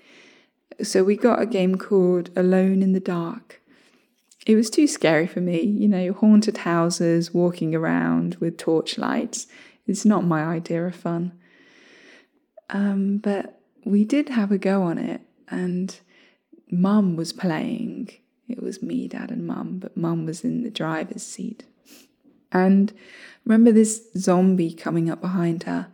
So 0.82 1.04
we 1.04 1.16
got 1.16 1.42
a 1.42 1.46
game 1.46 1.76
called 1.76 2.30
Alone 2.36 2.82
in 2.82 2.92
the 2.92 3.00
Dark 3.00 3.60
it 4.46 4.56
was 4.56 4.70
too 4.70 4.86
scary 4.86 5.26
for 5.26 5.40
me. 5.40 5.62
You 5.62 5.88
know, 5.88 6.12
haunted 6.12 6.58
houses, 6.58 7.32
walking 7.32 7.74
around 7.74 8.36
with 8.36 8.58
torchlights. 8.58 9.46
It's 9.86 10.04
not 10.04 10.24
my 10.24 10.44
idea 10.44 10.86
of 10.86 10.94
fun. 10.94 11.32
Um, 12.70 13.18
but 13.18 13.60
we 13.84 14.04
did 14.04 14.30
have 14.30 14.50
a 14.52 14.58
go 14.58 14.82
on 14.82 14.98
it, 14.98 15.20
and 15.48 15.98
mum 16.70 17.16
was 17.16 17.32
playing. 17.32 18.10
It 18.48 18.62
was 18.62 18.82
me, 18.82 19.08
dad, 19.08 19.30
and 19.30 19.46
mum, 19.46 19.78
but 19.78 19.96
mum 19.96 20.26
was 20.26 20.44
in 20.44 20.62
the 20.62 20.70
driver's 20.70 21.22
seat. 21.22 21.64
And 22.52 22.92
remember 23.44 23.72
this 23.72 24.08
zombie 24.16 24.72
coming 24.72 25.10
up 25.10 25.20
behind 25.20 25.64
her, 25.64 25.88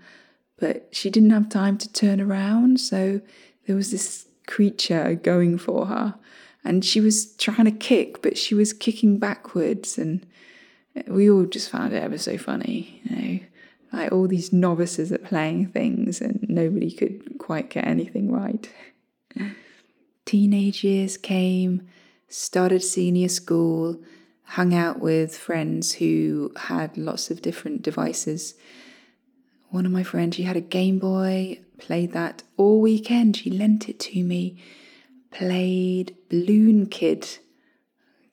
but 0.60 0.88
she 0.92 1.10
didn't 1.10 1.30
have 1.30 1.48
time 1.48 1.76
to 1.78 1.92
turn 1.92 2.20
around, 2.20 2.80
so 2.80 3.20
there 3.66 3.76
was 3.76 3.90
this 3.90 4.26
creature 4.46 5.14
going 5.14 5.58
for 5.58 5.86
her 5.86 6.14
and 6.64 6.84
she 6.84 7.00
was 7.00 7.34
trying 7.36 7.64
to 7.64 7.70
kick, 7.70 8.22
but 8.22 8.36
she 8.36 8.54
was 8.54 8.72
kicking 8.72 9.18
backwards, 9.18 9.96
and 9.96 10.26
we 11.06 11.30
all 11.30 11.46
just 11.46 11.70
found 11.70 11.92
it 11.92 12.02
ever 12.02 12.18
so 12.18 12.36
funny, 12.36 13.00
you 13.04 13.16
know, 13.16 13.40
like 13.92 14.12
all 14.12 14.28
these 14.28 14.52
novices 14.52 15.10
at 15.10 15.24
playing 15.24 15.68
things, 15.68 16.20
and 16.20 16.44
nobody 16.48 16.90
could 16.90 17.38
quite 17.38 17.70
get 17.70 17.86
anything 17.86 18.30
right. 18.30 18.70
Teenage 20.26 20.84
years 20.84 21.16
came, 21.16 21.88
started 22.28 22.82
senior 22.82 23.28
school, 23.28 23.98
hung 24.44 24.74
out 24.74 25.00
with 25.00 25.36
friends 25.36 25.92
who 25.94 26.52
had 26.56 26.96
lots 26.98 27.30
of 27.30 27.40
different 27.40 27.82
devices. 27.82 28.54
One 29.70 29.86
of 29.86 29.92
my 29.92 30.02
friends, 30.02 30.34
she 30.34 30.42
had 30.42 30.56
a 30.56 30.60
Game 30.60 30.98
Boy, 30.98 31.60
played 31.78 32.12
that 32.12 32.42
all 32.56 32.80
weekend. 32.80 33.36
She 33.36 33.50
lent 33.50 33.88
it 33.88 34.00
to 34.00 34.24
me. 34.24 34.56
Played 35.30 36.16
Balloon 36.28 36.86
Kid. 36.86 37.38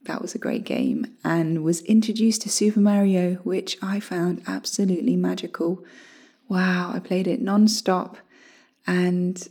That 0.03 0.19
was 0.19 0.33
a 0.33 0.39
great 0.39 0.63
game. 0.63 1.15
And 1.23 1.63
was 1.63 1.81
introduced 1.81 2.41
to 2.41 2.49
Super 2.49 2.79
Mario, 2.79 3.35
which 3.43 3.77
I 3.83 3.99
found 3.99 4.41
absolutely 4.47 5.15
magical. 5.15 5.85
Wow, 6.49 6.91
I 6.95 6.99
played 6.99 7.27
it 7.27 7.39
non 7.39 7.67
stop. 7.67 8.17
And 8.87 9.47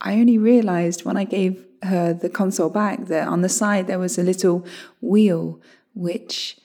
I 0.00 0.14
only 0.14 0.38
realized 0.38 1.04
when 1.04 1.16
I 1.16 1.24
gave 1.24 1.64
her 1.82 2.12
the 2.12 2.30
console 2.30 2.70
back 2.70 3.06
that 3.06 3.26
on 3.26 3.42
the 3.42 3.48
side 3.48 3.88
there 3.88 3.98
was 3.98 4.16
a 4.16 4.22
little 4.22 4.64
wheel 5.00 5.60
which 5.94 6.58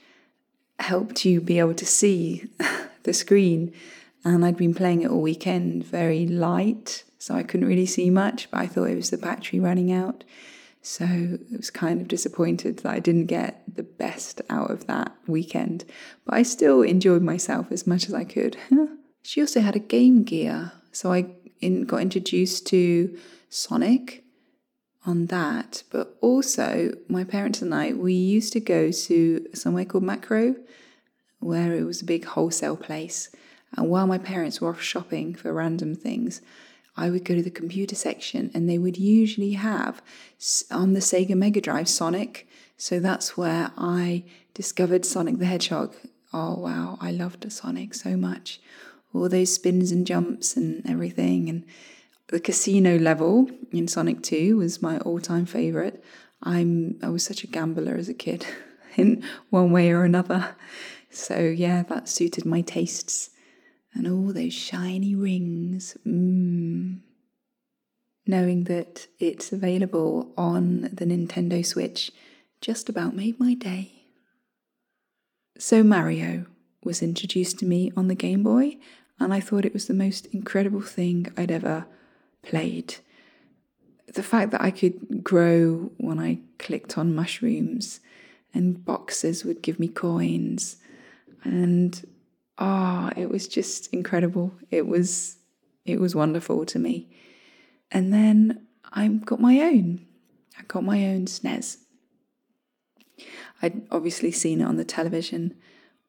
helped 0.80 1.26
you 1.26 1.42
be 1.42 1.58
able 1.58 1.74
to 1.74 1.86
see 1.86 2.48
the 3.04 3.14
screen. 3.14 3.74
And 4.24 4.46
I'd 4.46 4.58
been 4.58 4.74
playing 4.74 5.02
it 5.02 5.10
all 5.10 5.22
weekend, 5.22 5.84
very 5.86 6.28
light, 6.28 7.04
so 7.18 7.36
I 7.36 7.44
couldn't 7.44 7.68
really 7.68 7.86
see 7.86 8.10
much, 8.10 8.50
but 8.52 8.60
I 8.60 8.68
thought 8.68 8.90
it 8.90 8.96
was 8.96 9.10
the 9.10 9.18
battery 9.18 9.60
running 9.60 9.92
out. 9.92 10.24
So 10.84 11.06
I 11.06 11.38
was 11.56 11.70
kind 11.70 12.02
of 12.02 12.08
disappointed 12.08 12.78
that 12.80 12.92
I 12.92 13.00
didn't 13.00 13.28
get 13.28 13.64
the 13.72 13.84
best 13.84 14.42
out 14.50 14.72
of 14.72 14.88
that 14.88 15.12
weekend, 15.28 15.86
but 16.26 16.36
I 16.36 16.44
still 16.44 16.82
enjoyed 16.82 17.22
myself 17.22 17.72
as 17.72 17.86
much 17.86 18.08
as 18.08 18.14
I 18.14 18.24
could. 18.24 18.58
she 19.24 19.42
also 19.42 19.62
had 19.62 19.76
a 19.76 19.80
Game 19.80 20.24
Gear, 20.24 20.72
so 20.92 21.14
I 21.14 21.28
in, 21.60 21.84
got 21.84 22.02
introduced 22.02 22.66
to 22.68 23.18
Sonic 23.50 24.24
on 25.06 25.28
that, 25.28 25.84
but 25.92 26.18
also 26.22 26.94
my 27.08 27.24
parents 27.24 27.62
and 27.62 27.74
I, 27.74 27.94
we 27.94 28.14
used 28.14 28.54
to 28.54 28.60
go 28.60 28.92
to 28.92 29.48
somewhere 29.54 29.86
called 29.86 30.04
Makro, 30.04 30.56
where 31.40 31.76
it 31.76 31.84
was 31.84 32.02
a 32.02 32.06
big 32.06 32.26
wholesale 32.26 32.78
place. 32.78 33.30
And 33.78 33.90
while 33.90 34.08
my 34.08 34.18
parents 34.18 34.60
were 34.60 34.70
off 34.70 34.82
shopping 34.82 35.34
for 35.36 35.54
random 35.54 35.96
things, 35.96 36.42
I 36.98 37.10
would 37.10 37.24
go 37.24 37.36
to 37.36 37.44
the 37.44 37.50
computer 37.50 37.96
section 37.96 38.52
and 38.54 38.70
they 38.70 38.78
would 38.78 38.98
usually 38.98 39.54
have 39.54 40.02
on 40.70 40.94
the 40.94 41.00
Sega 41.00 41.36
Mega 41.36 41.62
Drive 41.62 41.88
Sonic. 41.88 42.48
So 42.78 43.00
that's 43.00 43.38
where 43.38 43.72
I 43.78 44.24
discovered 44.54 45.06
Sonic 45.06 45.38
the 45.38 45.46
Hedgehog. 45.46 45.96
Oh 46.34 46.56
wow, 46.56 46.98
I 47.02 47.12
loved 47.12 47.50
Sonic 47.52 47.94
so 47.94 48.18
much. 48.18 48.60
All 49.14 49.30
those 49.30 49.54
spins 49.54 49.92
and 49.92 50.06
jumps 50.06 50.56
and 50.56 50.86
everything 50.90 51.50
and 51.50 51.66
the 52.28 52.40
casino 52.40 52.98
level 52.98 53.50
in 53.72 53.88
Sonic 53.88 54.24
2 54.24 54.58
was 54.58 54.82
my 54.82 54.98
all-time 55.00 55.46
favorite. 55.46 56.04
I'm 56.42 56.98
I 57.04 57.10
was 57.10 57.24
such 57.24 57.44
a 57.44 57.48
gambler 57.48 57.96
as 57.96 58.10
a 58.10 58.14
kid 58.14 58.46
in 58.96 59.24
one 59.50 59.72
way 59.72 59.92
or 59.92 60.04
another. 60.04 60.56
So 61.10 61.40
yeah, 61.40 61.84
that 61.84 62.10
suited 62.10 62.46
my 62.46 62.62
tastes. 62.62 63.32
And 63.94 64.08
all 64.08 64.34
those 64.34 64.54
shiny 64.54 65.16
rings. 65.16 65.98
Mmm. 66.08 67.00
Knowing 68.26 68.66
that 68.66 69.08
it's 69.20 69.52
available 69.52 70.32
on 70.38 70.82
the 70.94 71.06
Nintendo 71.06 71.66
Switch 71.66 72.12
just 72.62 72.88
about 72.88 73.16
made 73.16 73.40
my 73.40 73.54
day. 73.54 73.92
So 75.58 75.84
Mario 75.84 76.46
was 76.84 77.02
introduced 77.02 77.60
to 77.60 77.66
me 77.66 77.92
on 77.98 78.08
the 78.08 78.16
Game 78.16 78.44
Boy, 78.44 78.78
and 79.20 79.34
I 79.34 79.40
thought 79.40 79.66
it 79.66 79.74
was 79.74 79.88
the 79.88 79.94
most 79.94 80.26
incredible 80.28 80.82
thing 80.82 81.28
I'd 81.38 81.52
ever 81.52 81.86
played. 82.42 82.96
The 84.08 84.24
fact 84.24 84.52
that 84.52 84.62
I 84.62 84.72
could 84.72 85.24
grow 85.24 85.92
when 85.98 86.20
I 86.20 86.40
clicked 86.58 86.98
on 86.98 87.16
mushrooms 87.16 88.00
and 88.54 88.84
boxes 88.84 89.46
would 89.46 89.62
give 89.62 89.80
me 89.80 89.88
coins 89.88 90.78
and 91.44 92.06
oh, 92.58 93.10
it 93.16 93.30
was 93.30 93.48
just 93.48 93.94
incredible. 93.94 94.54
It 94.70 94.88
was 94.88 95.38
it 95.86 96.00
was 96.00 96.16
wonderful 96.16 96.66
to 96.66 96.80
me. 96.80 97.10
And 97.92 98.14
then 98.14 98.68
I 98.92 99.08
got 99.08 99.40
my 99.40 99.60
own. 99.60 100.06
I 100.58 100.64
got 100.64 100.84
my 100.84 101.08
own 101.08 101.26
SNES 101.26 101.78
I'd 103.62 103.82
obviously 103.92 104.32
seen 104.32 104.62
it 104.62 104.66
on 104.66 104.78
the 104.78 104.86
television. 104.86 105.54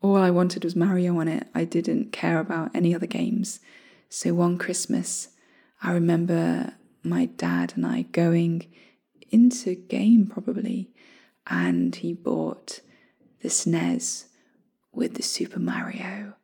All 0.01 0.17
I 0.17 0.31
wanted 0.31 0.65
was 0.65 0.75
Mario 0.75 1.19
on 1.19 1.29
it. 1.29 1.47
I 1.55 1.65
didn't 1.65 2.13
care 2.13 2.41
about 2.41 2.71
any 2.75 2.95
other 2.95 3.07
games. 3.07 3.61
So 4.09 4.35
one 4.35 4.59
Christmas 4.59 5.29
I 5.85 5.93
remember 5.93 6.75
my 7.03 7.27
dad 7.27 7.73
and 7.75 7.85
I 7.85 8.03
going 8.03 8.71
into 9.33 9.75
game 9.75 10.29
probably, 10.29 10.93
and 11.49 11.93
he 11.97 12.13
bought 12.13 12.79
the 13.41 13.49
SNES 13.49 14.27
with 14.93 15.15
the 15.15 15.23
Super 15.23 15.59
Mario, 15.59 16.35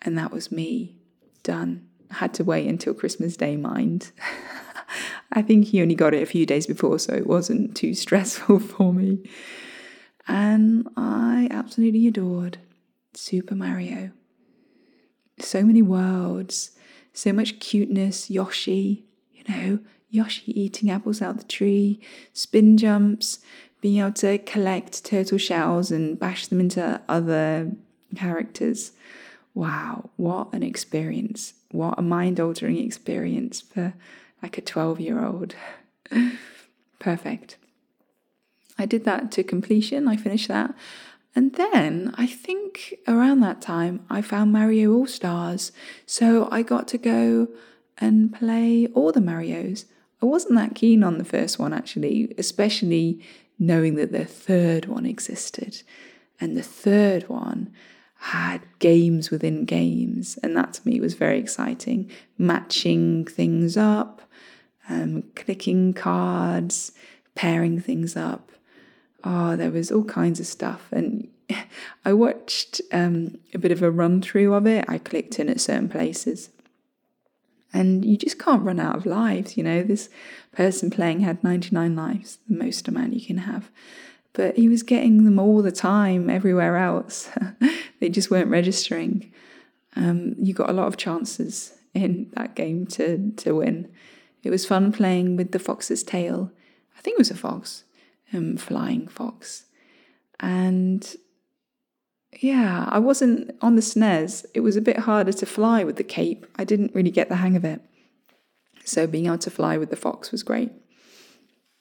and 0.00 0.16
that 0.16 0.32
was 0.32 0.52
me 0.52 0.96
done. 1.42 1.86
had 2.10 2.34
to 2.34 2.44
wait 2.44 2.68
until 2.68 2.94
Christmas 2.94 3.36
Day, 3.36 3.56
mind. 3.56 4.12
I 5.32 5.42
think 5.42 5.66
he 5.66 5.82
only 5.82 5.94
got 5.94 6.14
it 6.14 6.22
a 6.22 6.26
few 6.26 6.46
days 6.46 6.66
before, 6.66 6.98
so 6.98 7.12
it 7.14 7.26
wasn't 7.26 7.76
too 7.76 7.94
stressful 8.04 8.60
for 8.60 8.92
me. 8.92 9.28
And 10.28 10.88
I 10.96 11.48
absolutely 11.50 12.06
adored 12.06 12.58
Super 13.14 13.54
Mario. 13.54 14.10
So 15.38 15.62
many 15.62 15.82
worlds, 15.82 16.72
so 17.12 17.32
much 17.32 17.60
cuteness, 17.60 18.30
Yoshi, 18.30 19.04
you 19.32 19.44
know, 19.48 19.78
Yoshi 20.08 20.58
eating 20.58 20.90
apples 20.90 21.20
out 21.20 21.38
the 21.38 21.44
tree, 21.44 22.00
spin 22.32 22.76
jumps, 22.76 23.40
being 23.80 23.98
able 23.98 24.12
to 24.12 24.38
collect 24.38 25.04
turtle 25.04 25.38
shells 25.38 25.90
and 25.90 26.18
bash 26.18 26.46
them 26.46 26.60
into 26.60 27.00
other 27.08 27.72
characters. 28.14 28.92
Wow, 29.54 30.10
what 30.16 30.52
an 30.52 30.62
experience. 30.62 31.54
What 31.70 31.98
a 31.98 32.02
mind 32.02 32.38
altering 32.38 32.78
experience 32.78 33.60
for 33.60 33.94
like 34.42 34.58
a 34.58 34.62
12 34.62 35.00
year 35.00 35.24
old. 35.24 35.54
Perfect. 36.98 37.56
I 38.78 38.86
did 38.86 39.04
that 39.04 39.32
to 39.32 39.42
completion. 39.42 40.08
I 40.08 40.16
finished 40.16 40.48
that. 40.48 40.74
And 41.34 41.54
then 41.54 42.14
I 42.16 42.26
think 42.26 42.94
around 43.06 43.40
that 43.40 43.60
time 43.60 44.04
I 44.08 44.22
found 44.22 44.52
Mario 44.52 44.92
All 44.94 45.06
Stars. 45.06 45.72
So 46.06 46.48
I 46.50 46.62
got 46.62 46.88
to 46.88 46.98
go 46.98 47.48
and 47.98 48.32
play 48.32 48.86
all 48.94 49.12
the 49.12 49.20
Marios. 49.20 49.84
I 50.22 50.26
wasn't 50.26 50.56
that 50.56 50.74
keen 50.74 51.02
on 51.02 51.18
the 51.18 51.24
first 51.24 51.58
one 51.58 51.72
actually, 51.72 52.34
especially 52.38 53.22
knowing 53.58 53.96
that 53.96 54.12
the 54.12 54.24
third 54.24 54.86
one 54.86 55.06
existed. 55.06 55.82
And 56.40 56.56
the 56.56 56.62
third 56.62 57.28
one 57.28 57.72
had 58.30 58.60
games 58.78 59.30
within 59.30 59.64
games. 59.64 60.38
And 60.42 60.56
that 60.56 60.74
to 60.74 60.88
me 60.88 61.00
was 61.00 61.14
very 61.14 61.38
exciting. 61.38 62.10
Matching 62.38 63.24
things 63.24 63.76
up, 63.76 64.22
um, 64.88 65.22
clicking 65.34 65.92
cards, 65.94 66.92
pairing 67.34 67.80
things 67.80 68.16
up 68.16 68.50
oh, 69.26 69.56
there 69.56 69.70
was 69.70 69.90
all 69.90 70.04
kinds 70.04 70.40
of 70.40 70.46
stuff. 70.46 70.88
And 70.92 71.28
I 72.04 72.12
watched 72.12 72.80
um, 72.92 73.38
a 73.52 73.58
bit 73.58 73.72
of 73.72 73.82
a 73.82 73.90
run 73.90 74.22
through 74.22 74.54
of 74.54 74.66
it. 74.66 74.84
I 74.88 74.98
clicked 74.98 75.38
in 75.38 75.48
at 75.48 75.60
certain 75.60 75.88
places. 75.88 76.50
And 77.72 78.04
you 78.04 78.16
just 78.16 78.38
can't 78.38 78.62
run 78.62 78.80
out 78.80 78.96
of 78.96 79.04
lives. 79.04 79.56
You 79.56 79.64
know, 79.64 79.82
this 79.82 80.08
person 80.52 80.88
playing 80.88 81.20
had 81.20 81.42
99 81.44 81.94
lives, 81.94 82.38
the 82.48 82.56
most 82.56 82.88
amount 82.88 83.12
you 83.12 83.26
can 83.26 83.38
have. 83.38 83.70
But 84.32 84.56
he 84.56 84.68
was 84.68 84.82
getting 84.82 85.24
them 85.24 85.38
all 85.38 85.60
the 85.60 85.72
time 85.72 86.30
everywhere 86.30 86.76
else. 86.76 87.28
they 88.00 88.08
just 88.08 88.30
weren't 88.30 88.50
registering. 88.50 89.32
Um, 89.94 90.34
you 90.38 90.52
got 90.54 90.70
a 90.70 90.74
lot 90.74 90.86
of 90.86 90.96
chances 90.96 91.72
in 91.94 92.30
that 92.34 92.54
game 92.54 92.86
to, 92.88 93.32
to 93.32 93.54
win. 93.54 93.90
It 94.42 94.50
was 94.50 94.66
fun 94.66 94.92
playing 94.92 95.36
with 95.36 95.52
the 95.52 95.58
fox's 95.58 96.02
tail. 96.02 96.52
I 96.96 97.00
think 97.00 97.14
it 97.14 97.18
was 97.18 97.30
a 97.30 97.36
fox 97.36 97.84
um, 98.32 98.56
flying 98.56 99.08
fox. 99.08 99.64
And 100.40 101.16
yeah, 102.40 102.86
I 102.88 102.98
wasn't 102.98 103.56
on 103.62 103.76
the 103.76 103.82
SNES. 103.82 104.46
It 104.54 104.60
was 104.60 104.76
a 104.76 104.82
bit 104.82 105.00
harder 105.00 105.32
to 105.32 105.46
fly 105.46 105.84
with 105.84 105.96
the 105.96 106.04
cape. 106.04 106.46
I 106.56 106.64
didn't 106.64 106.94
really 106.94 107.10
get 107.10 107.28
the 107.28 107.36
hang 107.36 107.56
of 107.56 107.64
it. 107.64 107.80
So 108.84 109.06
being 109.06 109.26
able 109.26 109.38
to 109.38 109.50
fly 109.50 109.78
with 109.78 109.90
the 109.90 109.96
fox 109.96 110.30
was 110.30 110.42
great. 110.42 110.70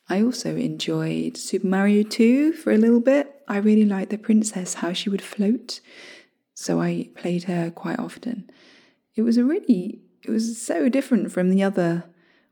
I 0.07 0.21
also 0.21 0.55
enjoyed 0.55 1.35
Super 1.35 1.67
Mario 1.67 2.03
2 2.03 2.53
for 2.53 2.71
a 2.71 2.77
little 2.77 2.99
bit. 2.99 3.41
I 3.47 3.57
really 3.57 3.85
liked 3.85 4.11
the 4.11 4.17
princess, 4.17 4.75
how 4.75 4.93
she 4.93 5.09
would 5.09 5.21
float. 5.21 5.79
So 6.53 6.79
I 6.79 7.09
played 7.15 7.43
her 7.45 7.71
quite 7.71 7.99
often. 7.99 8.49
It 9.15 9.23
was 9.23 9.37
a 9.37 9.43
really, 9.43 10.01
it 10.23 10.29
was 10.29 10.61
so 10.61 10.89
different 10.89 11.31
from 11.31 11.49
the 11.49 11.63
other 11.63 12.05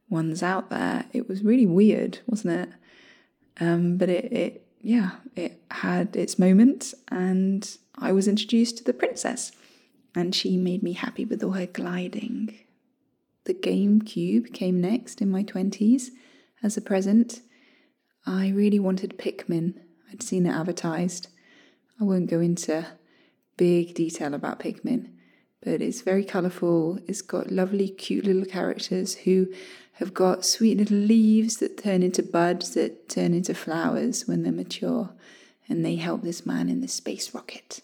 ones 0.09 0.41
out 0.41 0.69
there. 0.69 1.05
It 1.13 1.29
was 1.29 1.43
really 1.43 1.65
weird, 1.65 2.19
wasn't 2.25 2.61
it? 2.61 2.69
Um, 3.59 3.97
but 3.97 4.09
it, 4.09 4.33
it, 4.33 4.67
yeah, 4.81 5.11
it 5.35 5.61
had 5.69 6.15
its 6.15 6.39
moments, 6.39 6.95
and 7.09 7.77
I 7.97 8.11
was 8.11 8.27
introduced 8.27 8.77
to 8.79 8.83
the 8.83 8.93
princess, 8.93 9.51
and 10.15 10.33
she 10.33 10.57
made 10.57 10.83
me 10.83 10.93
happy 10.93 11.23
with 11.23 11.43
all 11.43 11.51
her 11.51 11.67
gliding. 11.67 12.57
The 13.45 13.53
GameCube 13.53 14.53
came 14.53 14.81
next 14.81 15.21
in 15.21 15.29
my 15.29 15.43
20s 15.43 16.09
as 16.63 16.78
a 16.78 16.82
present. 16.82 17.41
I 18.26 18.49
really 18.49 18.80
wanted 18.80 19.19
Pikmin. 19.19 19.76
I'd 20.12 20.23
seen 20.23 20.45
it 20.45 20.52
advertised. 20.56 21.28
I 21.99 22.06
won't 22.06 22.30
go 22.30 22.39
into 22.39 22.86
big 23.58 23.93
detail 23.93 24.34
about 24.34 24.60
Pikmin, 24.60 25.10
but 25.62 25.82
it's 25.82 26.02
very 26.02 26.23
colourful. 26.23 26.99
It's 27.08 27.21
got 27.21 27.52
lovely, 27.52 27.89
cute 27.89 28.26
little 28.26 28.45
characters 28.45 29.15
who 29.15 29.47
have 29.97 30.13
got 30.13 30.45
sweet 30.45 30.78
little 30.78 30.97
leaves 30.97 31.58
that 31.58 31.78
turn 31.78 32.02
into 32.02 32.23
buds 32.23 32.73
that 32.73 33.10
turn 33.10 33.34
into 33.34 33.54
flowers 33.54 34.28
when 34.28 34.43
they're 34.43 34.52
mature, 34.52 35.12
and 35.69 35.86
they 35.86 35.97
help 35.97 36.23
this 36.23 36.45
man 36.45 36.69
in 36.69 36.82
the 36.82 36.88
space 36.88 37.34
rocket. 37.34 37.82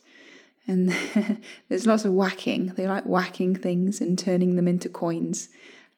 And 0.67 0.95
there's 1.69 1.87
lots 1.87 2.05
of 2.05 2.13
whacking. 2.13 2.67
They 2.67 2.87
like 2.87 3.05
whacking 3.05 3.55
things 3.55 4.01
and 4.01 4.17
turning 4.17 4.55
them 4.55 4.67
into 4.67 4.89
coins, 4.89 5.49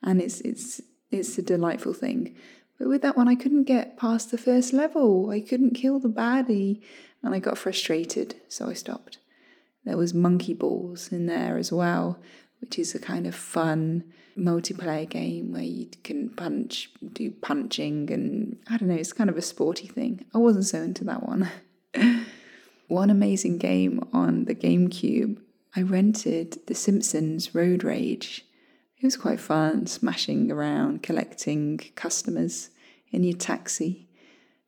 and 0.02 0.22
it's 0.22 0.42
it's 0.42 0.82
it's 1.12 1.38
a 1.38 1.42
delightful 1.42 1.94
thing. 1.94 2.36
But 2.82 2.90
with 2.90 3.04
that 3.04 3.16
one, 3.16 3.28
I 3.28 3.36
couldn't 3.36 3.66
get 3.66 3.96
past 3.96 4.32
the 4.32 4.40
first 4.40 4.74
level. 4.74 5.30
I 5.30 5.40
couldn't 5.40 5.76
kill 5.76 6.00
the 6.00 6.10
baddie, 6.10 6.82
and 7.22 7.36
I 7.36 7.38
got 7.38 7.60
frustrated, 7.60 8.34
so 8.48 8.70
I 8.70 8.74
stopped. 8.74 9.20
There 9.86 9.98
was 9.98 10.16
monkey 10.16 10.56
balls 10.56 11.12
in 11.12 11.28
there 11.28 11.60
as 11.60 11.72
well, 11.72 12.18
which 12.60 12.80
is 12.80 12.96
a 12.96 13.00
kind 13.00 13.28
of 13.28 13.36
fun 13.36 14.06
multiplayer 14.36 15.08
game 15.08 15.52
where 15.52 15.62
you 15.62 15.90
can 16.04 16.30
punch, 16.30 16.90
do 17.14 17.30
punching, 17.30 18.12
and 18.12 18.58
I 18.68 18.78
don't 18.78 18.90
know, 18.90 18.96
it's 18.96 19.14
kind 19.14 19.30
of 19.30 19.38
a 19.38 19.44
sporty 19.44 19.86
thing. 19.86 20.26
I 20.34 20.40
wasn't 20.40 20.66
so 20.66 20.82
into 20.82 21.04
that 21.04 21.22
one. 21.22 21.52
one 22.88 23.12
amazing 23.12 23.60
game 23.60 24.04
on 24.12 24.46
the 24.46 24.56
GameCube, 24.56 25.38
I 25.76 25.84
rented 25.84 26.58
The 26.66 26.74
Simpsons 26.74 27.54
Road 27.54 27.84
Rage. 27.84 28.44
It 29.02 29.08
was 29.08 29.18
quite 29.18 29.40
fun, 29.40 29.88
smashing 29.88 30.52
around, 30.52 31.02
collecting 31.02 31.80
customers 31.96 32.70
in 33.12 33.24
your 33.24 33.36
taxi. 33.36 34.08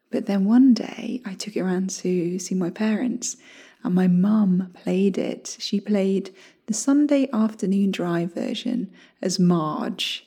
But 0.09 0.25
then 0.25 0.45
one 0.45 0.73
day 0.73 1.21
I 1.23 1.35
took 1.35 1.55
it 1.55 1.61
around 1.61 1.91
to 2.01 2.39
see 2.39 2.55
my 2.55 2.71
parents, 2.71 3.37
and 3.83 3.93
my 3.93 4.07
mum 4.07 4.71
played 4.73 5.19
it. 5.19 5.55
She 5.59 5.79
played 5.79 6.33
the 6.65 6.73
Sunday 6.73 7.29
afternoon 7.31 7.91
drive 7.91 8.33
version 8.33 8.91
as 9.21 9.37
Marge, 9.37 10.25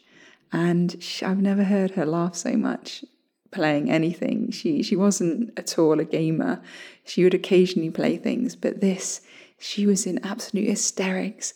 and 0.53 1.03
she, 1.03 1.25
I've 1.27 1.43
never 1.43 1.65
heard 1.65 1.93
her 1.93 2.07
laugh 2.07 2.37
so 2.37 2.53
much 2.57 3.05
playing 3.51 3.91
anything. 3.91 4.53
She 4.53 4.85
she 4.85 4.95
wasn't 4.95 5.59
at 5.59 5.81
all 5.81 5.99
a 5.99 6.05
gamer. 6.05 6.63
She 7.05 7.25
would 7.25 7.35
occasionally 7.35 7.91
play 7.91 8.19
things, 8.19 8.55
but 8.55 8.81
this 8.81 9.21
she 9.59 9.85
was 9.85 10.07
in 10.07 10.25
absolute 10.25 10.69
hysterics, 10.69 11.55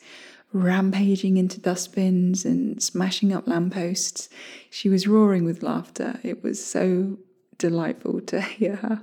rampaging 0.52 1.36
into 1.36 1.60
dustbins 1.60 2.44
and 2.44 2.82
smashing 2.82 3.32
up 3.32 3.46
lampposts. 3.46 4.28
She 4.68 4.88
was 4.88 5.06
roaring 5.06 5.44
with 5.44 5.62
laughter. 5.62 6.18
It 6.22 6.42
was 6.42 6.64
so 6.64 7.18
delightful 7.58 8.20
to 8.22 8.40
hear 8.58 8.76
her. 8.76 9.02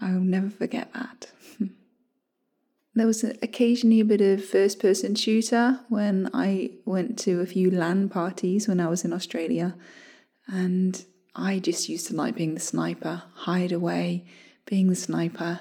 I'll 0.00 0.20
never 0.20 0.50
forget 0.50 0.92
that. 0.94 1.30
There 2.94 3.06
was 3.06 3.22
occasionally 3.24 4.00
a 4.00 4.06
bit 4.06 4.22
of 4.22 4.42
first 4.42 4.80
person 4.80 5.14
shooter 5.16 5.80
when 5.90 6.30
I 6.32 6.70
went 6.86 7.18
to 7.18 7.42
a 7.42 7.46
few 7.46 7.70
LAN 7.70 8.08
parties 8.08 8.66
when 8.66 8.80
I 8.80 8.88
was 8.88 9.04
in 9.04 9.12
Australia. 9.12 9.76
And 10.48 11.04
I 11.34 11.58
just 11.58 11.90
used 11.90 12.06
to 12.06 12.16
like 12.16 12.36
being 12.36 12.54
the 12.54 12.60
sniper, 12.60 13.24
hide 13.34 13.70
away, 13.70 14.24
being 14.64 14.88
the 14.88 14.96
sniper, 14.96 15.60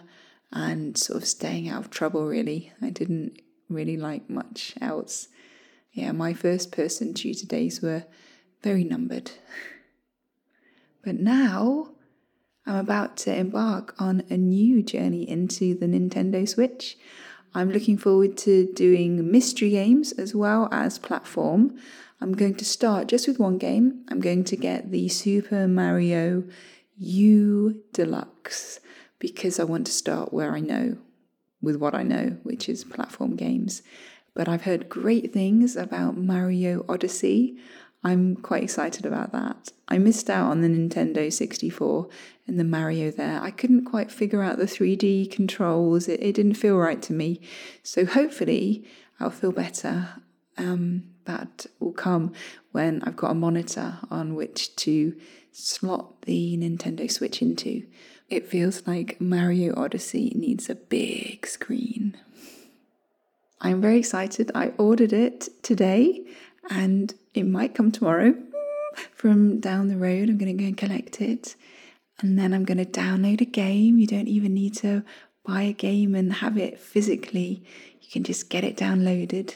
and 0.53 0.97
sort 0.97 1.23
of 1.23 1.27
staying 1.27 1.67
out 1.67 1.81
of 1.81 1.89
trouble, 1.89 2.25
really. 2.25 2.71
I 2.81 2.89
didn't 2.89 3.41
really 3.69 3.97
like 3.97 4.29
much 4.29 4.73
else. 4.81 5.27
Yeah, 5.91 6.11
my 6.11 6.33
first 6.33 6.71
person 6.71 7.13
tutor 7.13 7.45
days 7.45 7.81
were 7.81 8.05
very 8.61 8.83
numbered. 8.83 9.31
But 11.03 11.19
now 11.19 11.91
I'm 12.65 12.77
about 12.77 13.15
to 13.17 13.35
embark 13.35 13.93
on 13.99 14.23
a 14.31 14.37
new 14.37 14.81
journey 14.81 15.29
into 15.29 15.75
the 15.75 15.85
Nintendo 15.85 16.49
Switch. 16.49 16.97
I'm 17.53 17.71
looking 17.71 17.95
forward 17.97 18.37
to 18.39 18.73
doing 18.73 19.31
mystery 19.31 19.69
games 19.69 20.13
as 20.13 20.33
well 20.33 20.67
as 20.71 20.97
platform. 20.97 21.77
I'm 22.19 22.33
going 22.33 22.55
to 22.55 22.65
start 22.65 23.07
just 23.07 23.27
with 23.27 23.39
one 23.39 23.59
game. 23.59 24.03
I'm 24.09 24.19
going 24.19 24.43
to 24.45 24.57
get 24.57 24.89
the 24.89 25.07
Super 25.09 25.67
Mario 25.67 26.43
U 26.97 27.83
Deluxe 27.93 28.79
because 29.19 29.59
I 29.59 29.63
want 29.63 29.85
to 29.85 29.93
start 29.93 30.33
where 30.33 30.53
I 30.53 30.59
know, 30.59 30.97
with 31.65 31.75
what 31.75 31.93
I 31.93 32.03
know, 32.03 32.37
which 32.43 32.69
is 32.69 32.83
platform 32.83 33.35
games. 33.35 33.81
But 34.33 34.47
I've 34.47 34.63
heard 34.63 34.89
great 34.89 35.33
things 35.33 35.75
about 35.75 36.17
Mario 36.17 36.85
Odyssey. 36.87 37.57
I'm 38.03 38.35
quite 38.35 38.63
excited 38.63 39.05
about 39.05 39.31
that. 39.31 39.71
I 39.87 39.97
missed 39.97 40.29
out 40.29 40.51
on 40.51 40.61
the 40.61 40.67
Nintendo 40.67 41.31
64 41.31 42.07
and 42.47 42.59
the 42.59 42.63
Mario 42.63 43.11
there. 43.11 43.41
I 43.41 43.51
couldn't 43.51 43.85
quite 43.85 44.11
figure 44.11 44.43
out 44.43 44.57
the 44.57 44.65
3D 44.65 45.31
controls, 45.31 46.07
it, 46.07 46.21
it 46.21 46.35
didn't 46.35 46.53
feel 46.55 46.77
right 46.77 47.01
to 47.01 47.13
me. 47.13 47.41
So 47.83 48.05
hopefully, 48.05 48.85
I'll 49.19 49.31
feel 49.31 49.51
better. 49.51 50.09
Um, 50.57 51.03
that 51.25 51.65
will 51.79 51.91
come 51.91 52.33
when 52.71 53.01
I've 53.03 53.15
got 53.15 53.31
a 53.31 53.35
monitor 53.35 53.97
on 54.09 54.35
which 54.35 54.75
to 54.77 55.15
slot 55.51 56.21
the 56.21 56.57
Nintendo 56.57 57.11
Switch 57.11 57.41
into. 57.41 57.85
It 58.29 58.47
feels 58.47 58.85
like 58.87 59.21
Mario 59.21 59.73
Odyssey 59.75 60.31
needs 60.35 60.69
a 60.69 60.75
big 60.75 61.45
screen. 61.45 62.17
I'm 63.61 63.81
very 63.81 63.99
excited. 63.99 64.51
I 64.55 64.73
ordered 64.77 65.13
it 65.13 65.49
today 65.63 66.25
and 66.69 67.13
it 67.33 67.43
might 67.43 67.75
come 67.75 67.91
tomorrow 67.91 68.31
mm, 68.31 68.97
from 69.13 69.59
down 69.59 69.87
the 69.87 69.97
road. 69.97 70.29
I'm 70.29 70.37
going 70.37 70.57
to 70.57 70.63
go 70.63 70.67
and 70.67 70.77
collect 70.77 71.21
it. 71.21 71.55
And 72.19 72.39
then 72.39 72.53
I'm 72.53 72.65
going 72.65 72.77
to 72.77 72.85
download 72.85 73.41
a 73.41 73.45
game. 73.45 73.99
You 73.99 74.07
don't 74.07 74.27
even 74.27 74.53
need 74.53 74.75
to 74.77 75.03
buy 75.45 75.61
a 75.63 75.73
game 75.73 76.15
and 76.15 76.33
have 76.33 76.57
it 76.57 76.79
physically, 76.79 77.63
you 78.01 78.09
can 78.11 78.23
just 78.23 78.49
get 78.49 78.63
it 78.63 78.75
downloaded. 78.75 79.55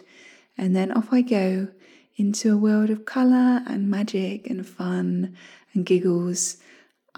And 0.57 0.75
then 0.75 0.91
off 0.91 1.11
I 1.11 1.21
go 1.21 1.69
into 2.15 2.53
a 2.53 2.57
world 2.57 2.89
of 2.89 3.05
colour 3.05 3.63
and 3.65 3.89
magic 3.89 4.49
and 4.49 4.67
fun 4.67 5.35
and 5.73 5.85
giggles. 5.85 6.57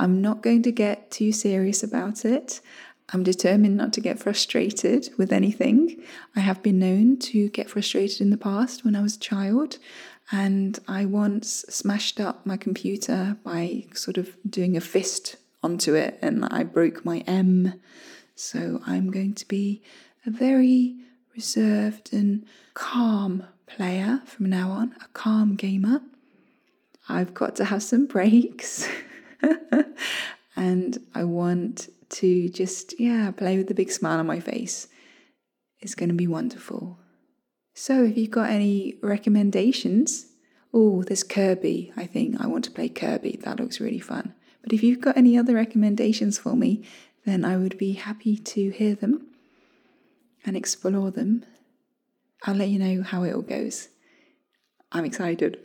I'm 0.01 0.19
not 0.19 0.41
going 0.41 0.63
to 0.63 0.71
get 0.71 1.11
too 1.11 1.31
serious 1.31 1.83
about 1.83 2.25
it. 2.25 2.59
I'm 3.13 3.21
determined 3.21 3.77
not 3.77 3.93
to 3.93 4.01
get 4.01 4.17
frustrated 4.17 5.09
with 5.15 5.31
anything. 5.31 6.01
I 6.35 6.39
have 6.39 6.63
been 6.63 6.79
known 6.79 7.17
to 7.19 7.49
get 7.49 7.69
frustrated 7.69 8.19
in 8.19 8.31
the 8.31 8.37
past 8.37 8.83
when 8.83 8.95
I 8.95 9.03
was 9.03 9.15
a 9.15 9.19
child, 9.19 9.77
and 10.31 10.79
I 10.87 11.05
once 11.05 11.65
smashed 11.69 12.19
up 12.19 12.47
my 12.47 12.57
computer 12.57 13.37
by 13.43 13.85
sort 13.93 14.17
of 14.17 14.35
doing 14.49 14.75
a 14.75 14.81
fist 14.81 15.35
onto 15.61 15.93
it, 15.93 16.17
and 16.19 16.45
I 16.45 16.63
broke 16.63 17.05
my 17.05 17.19
M. 17.27 17.79
So 18.33 18.81
I'm 18.87 19.11
going 19.11 19.35
to 19.35 19.47
be 19.47 19.83
a 20.25 20.31
very 20.31 20.95
reserved 21.35 22.11
and 22.11 22.43
calm 22.73 23.43
player 23.67 24.23
from 24.25 24.47
now 24.47 24.71
on, 24.71 24.95
a 24.99 25.07
calm 25.13 25.55
gamer. 25.55 26.01
I've 27.07 27.35
got 27.35 27.55
to 27.57 27.65
have 27.65 27.83
some 27.83 28.07
breaks. 28.07 28.89
and 30.55 30.97
I 31.13 31.23
want 31.23 31.89
to 32.09 32.49
just, 32.49 32.99
yeah, 32.99 33.31
play 33.31 33.57
with 33.57 33.67
the 33.67 33.73
big 33.73 33.91
smile 33.91 34.19
on 34.19 34.27
my 34.27 34.39
face. 34.39 34.87
It's 35.79 35.95
going 35.95 36.09
to 36.09 36.15
be 36.15 36.27
wonderful. 36.27 36.99
So, 37.73 38.03
if 38.03 38.17
you've 38.17 38.31
got 38.31 38.49
any 38.49 38.95
recommendations, 39.01 40.27
oh, 40.73 41.03
there's 41.03 41.23
Kirby. 41.23 41.93
I 41.95 42.05
think 42.05 42.39
I 42.39 42.47
want 42.47 42.65
to 42.65 42.71
play 42.71 42.89
Kirby. 42.89 43.39
That 43.43 43.59
looks 43.59 43.79
really 43.79 43.99
fun. 43.99 44.33
But 44.61 44.73
if 44.73 44.83
you've 44.83 45.01
got 45.01 45.17
any 45.17 45.37
other 45.37 45.55
recommendations 45.55 46.37
for 46.37 46.55
me, 46.55 46.83
then 47.25 47.45
I 47.45 47.57
would 47.57 47.77
be 47.77 47.93
happy 47.93 48.37
to 48.37 48.69
hear 48.69 48.95
them 48.95 49.27
and 50.45 50.55
explore 50.57 51.11
them. 51.11 51.45
I'll 52.43 52.55
let 52.55 52.69
you 52.69 52.79
know 52.79 53.03
how 53.03 53.23
it 53.23 53.33
all 53.33 53.41
goes. 53.41 53.89
I'm 54.91 55.05
excited. 55.05 55.59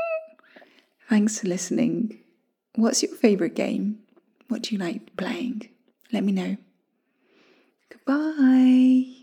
Thanks 1.08 1.40
for 1.40 1.48
listening. 1.48 2.20
What's 2.76 3.02
your 3.02 3.14
favourite 3.16 3.54
game? 3.54 4.00
What 4.48 4.62
do 4.62 4.74
you 4.74 4.78
like 4.80 5.16
playing? 5.16 5.70
Let 6.12 6.24
me 6.24 6.32
know. 6.32 6.58
Goodbye. 7.90 9.15